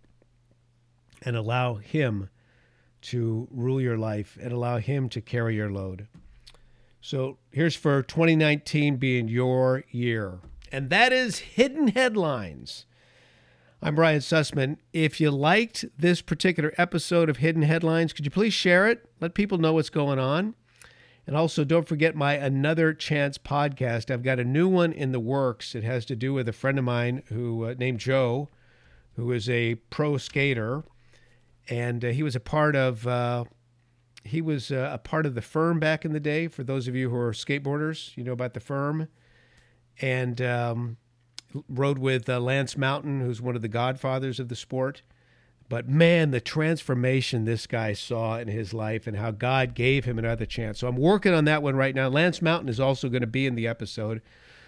and 1.23 1.37
allow 1.37 1.75
Him 1.75 2.31
to 3.03 3.47
rule 3.51 3.81
your 3.81 3.99
life 3.99 4.39
and 4.41 4.53
allow 4.53 4.79
Him 4.79 5.09
to 5.11 5.21
carry 5.21 5.57
your 5.57 5.71
load. 5.71 6.09
So 7.01 7.39
here's 7.51 7.77
for 7.77 8.03
2019 8.03 8.97
being 8.97 9.29
your 9.29 9.85
year. 9.91 10.39
And 10.71 10.89
that 10.91 11.13
is 11.13 11.39
Hidden 11.39 11.89
Headlines. 11.89 12.87
I'm 13.83 13.97
Brian 13.97 14.21
Sussman. 14.21 14.79
If 14.93 15.21
you 15.21 15.31
liked 15.31 15.85
this 15.99 16.23
particular 16.23 16.73
episode 16.79 17.29
of 17.29 17.39
Hidden 17.39 17.63
Headlines, 17.63 18.13
could 18.13 18.25
you 18.25 18.31
please 18.31 18.55
share 18.55 18.89
it? 18.89 19.11
Let 19.21 19.35
people 19.35 19.59
know 19.59 19.73
what's 19.75 19.91
going 19.91 20.21
on. 20.21 20.55
And 21.27 21.37
also, 21.37 21.65
don't 21.65 21.87
forget 21.87 22.17
my 22.17 22.35
Another 22.35 22.93
Chance 22.93 23.39
podcast. 23.39 24.11
I've 24.11 24.25
got 24.25 24.41
a 24.41 24.45
new 24.45 24.69
one 24.69 24.93
in 24.93 25.13
the 25.13 25.21
works. 25.21 25.75
It 25.75 25.85
has 25.85 26.05
to 26.07 26.17
do 26.17 26.33
with 26.35 26.49
a 26.49 26.53
friend 26.53 26.79
of 26.79 26.85
mine 26.85 27.23
who 27.27 27.65
uh, 27.65 27.75
named 27.79 28.01
Joe, 28.01 28.49
who 29.15 29.31
is 29.31 29.49
a 29.49 29.77
pro 29.91 30.17
skater, 30.19 30.83
and 31.69 32.05
uh, 32.05 32.09
he 32.09 32.25
was 32.25 32.35
a 32.35 32.41
part 32.41 32.75
of 32.75 33.07
uh, 33.07 33.45
he 34.25 34.41
was 34.41 34.73
uh, 34.73 34.91
a 34.93 34.99
part 34.99 35.27
of 35.27 35.35
the 35.35 35.43
firm 35.43 35.79
back 35.79 36.05
in 36.05 36.13
the 36.13 36.21
day. 36.21 36.49
For 36.49 36.65
those 36.65 36.89
of 36.89 36.97
you 36.97 37.11
who 37.11 37.17
are 37.17 37.33
skateboarders, 37.33 38.17
you 38.17 38.25
know 38.25 38.33
about 38.33 38.55
the 38.55 38.61
firm. 38.61 39.09
and 40.01 40.41
um, 40.41 40.97
rode 41.69 41.99
with 41.99 42.29
uh, 42.29 42.41
Lance 42.41 42.77
Mountain, 42.77 43.21
who's 43.21 43.41
one 43.43 43.57
of 43.57 43.63
the 43.63 43.69
godfathers 43.69 44.41
of 44.41 44.49
the 44.49 44.57
sport. 44.57 45.03
But 45.73 45.89
man, 45.89 46.33
the 46.33 46.41
transformation 46.41 47.47
this 47.47 47.67
guy 47.67 47.95
saw 47.95 48.37
in 48.37 48.47
his 48.47 48.75
life 48.75 49.07
and 49.07 49.17
how 49.17 49.31
God 49.31 49.73
gave 49.73 50.05
him 50.05 50.19
another 50.19 50.45
chance. 50.45 50.79
So 50.79 50.87
I'm 50.87 50.99
working 50.99 51.33
on 51.33 51.47
that 51.47 51.63
one 51.63 51.77
right 51.77 51.95
now. 51.95 52.09
Lance 52.09 52.43
Mountain 52.43 52.69
is 52.69 52.79
also 52.79 53.09
going 53.09 53.23
to 53.23 53.27
be 53.27 53.47
in 53.47 53.55
the 53.55 53.67
episode. 53.67 54.21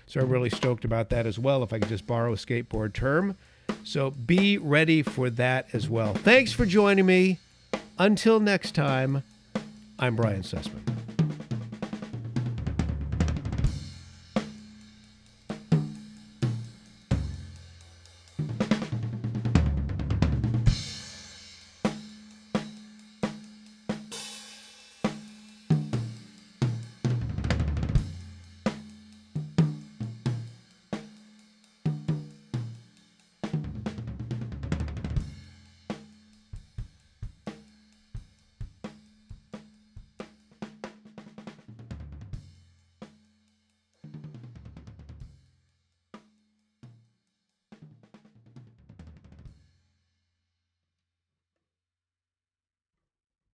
So 0.06 0.22
I'm 0.22 0.30
really 0.30 0.48
stoked 0.48 0.82
about 0.82 1.10
that 1.10 1.26
as 1.26 1.38
well, 1.38 1.62
if 1.62 1.74
I 1.74 1.78
could 1.78 1.90
just 1.90 2.06
borrow 2.06 2.32
a 2.32 2.36
skateboard 2.36 2.94
term. 2.94 3.36
So 3.82 4.12
be 4.12 4.56
ready 4.56 5.02
for 5.02 5.28
that 5.28 5.66
as 5.74 5.90
well. 5.90 6.14
Thanks 6.14 6.52
for 6.52 6.64
joining 6.64 7.04
me. 7.04 7.38
Until 7.98 8.40
next 8.40 8.74
time, 8.74 9.24
I'm 9.98 10.16
Brian 10.16 10.40
Sussman. 10.40 10.93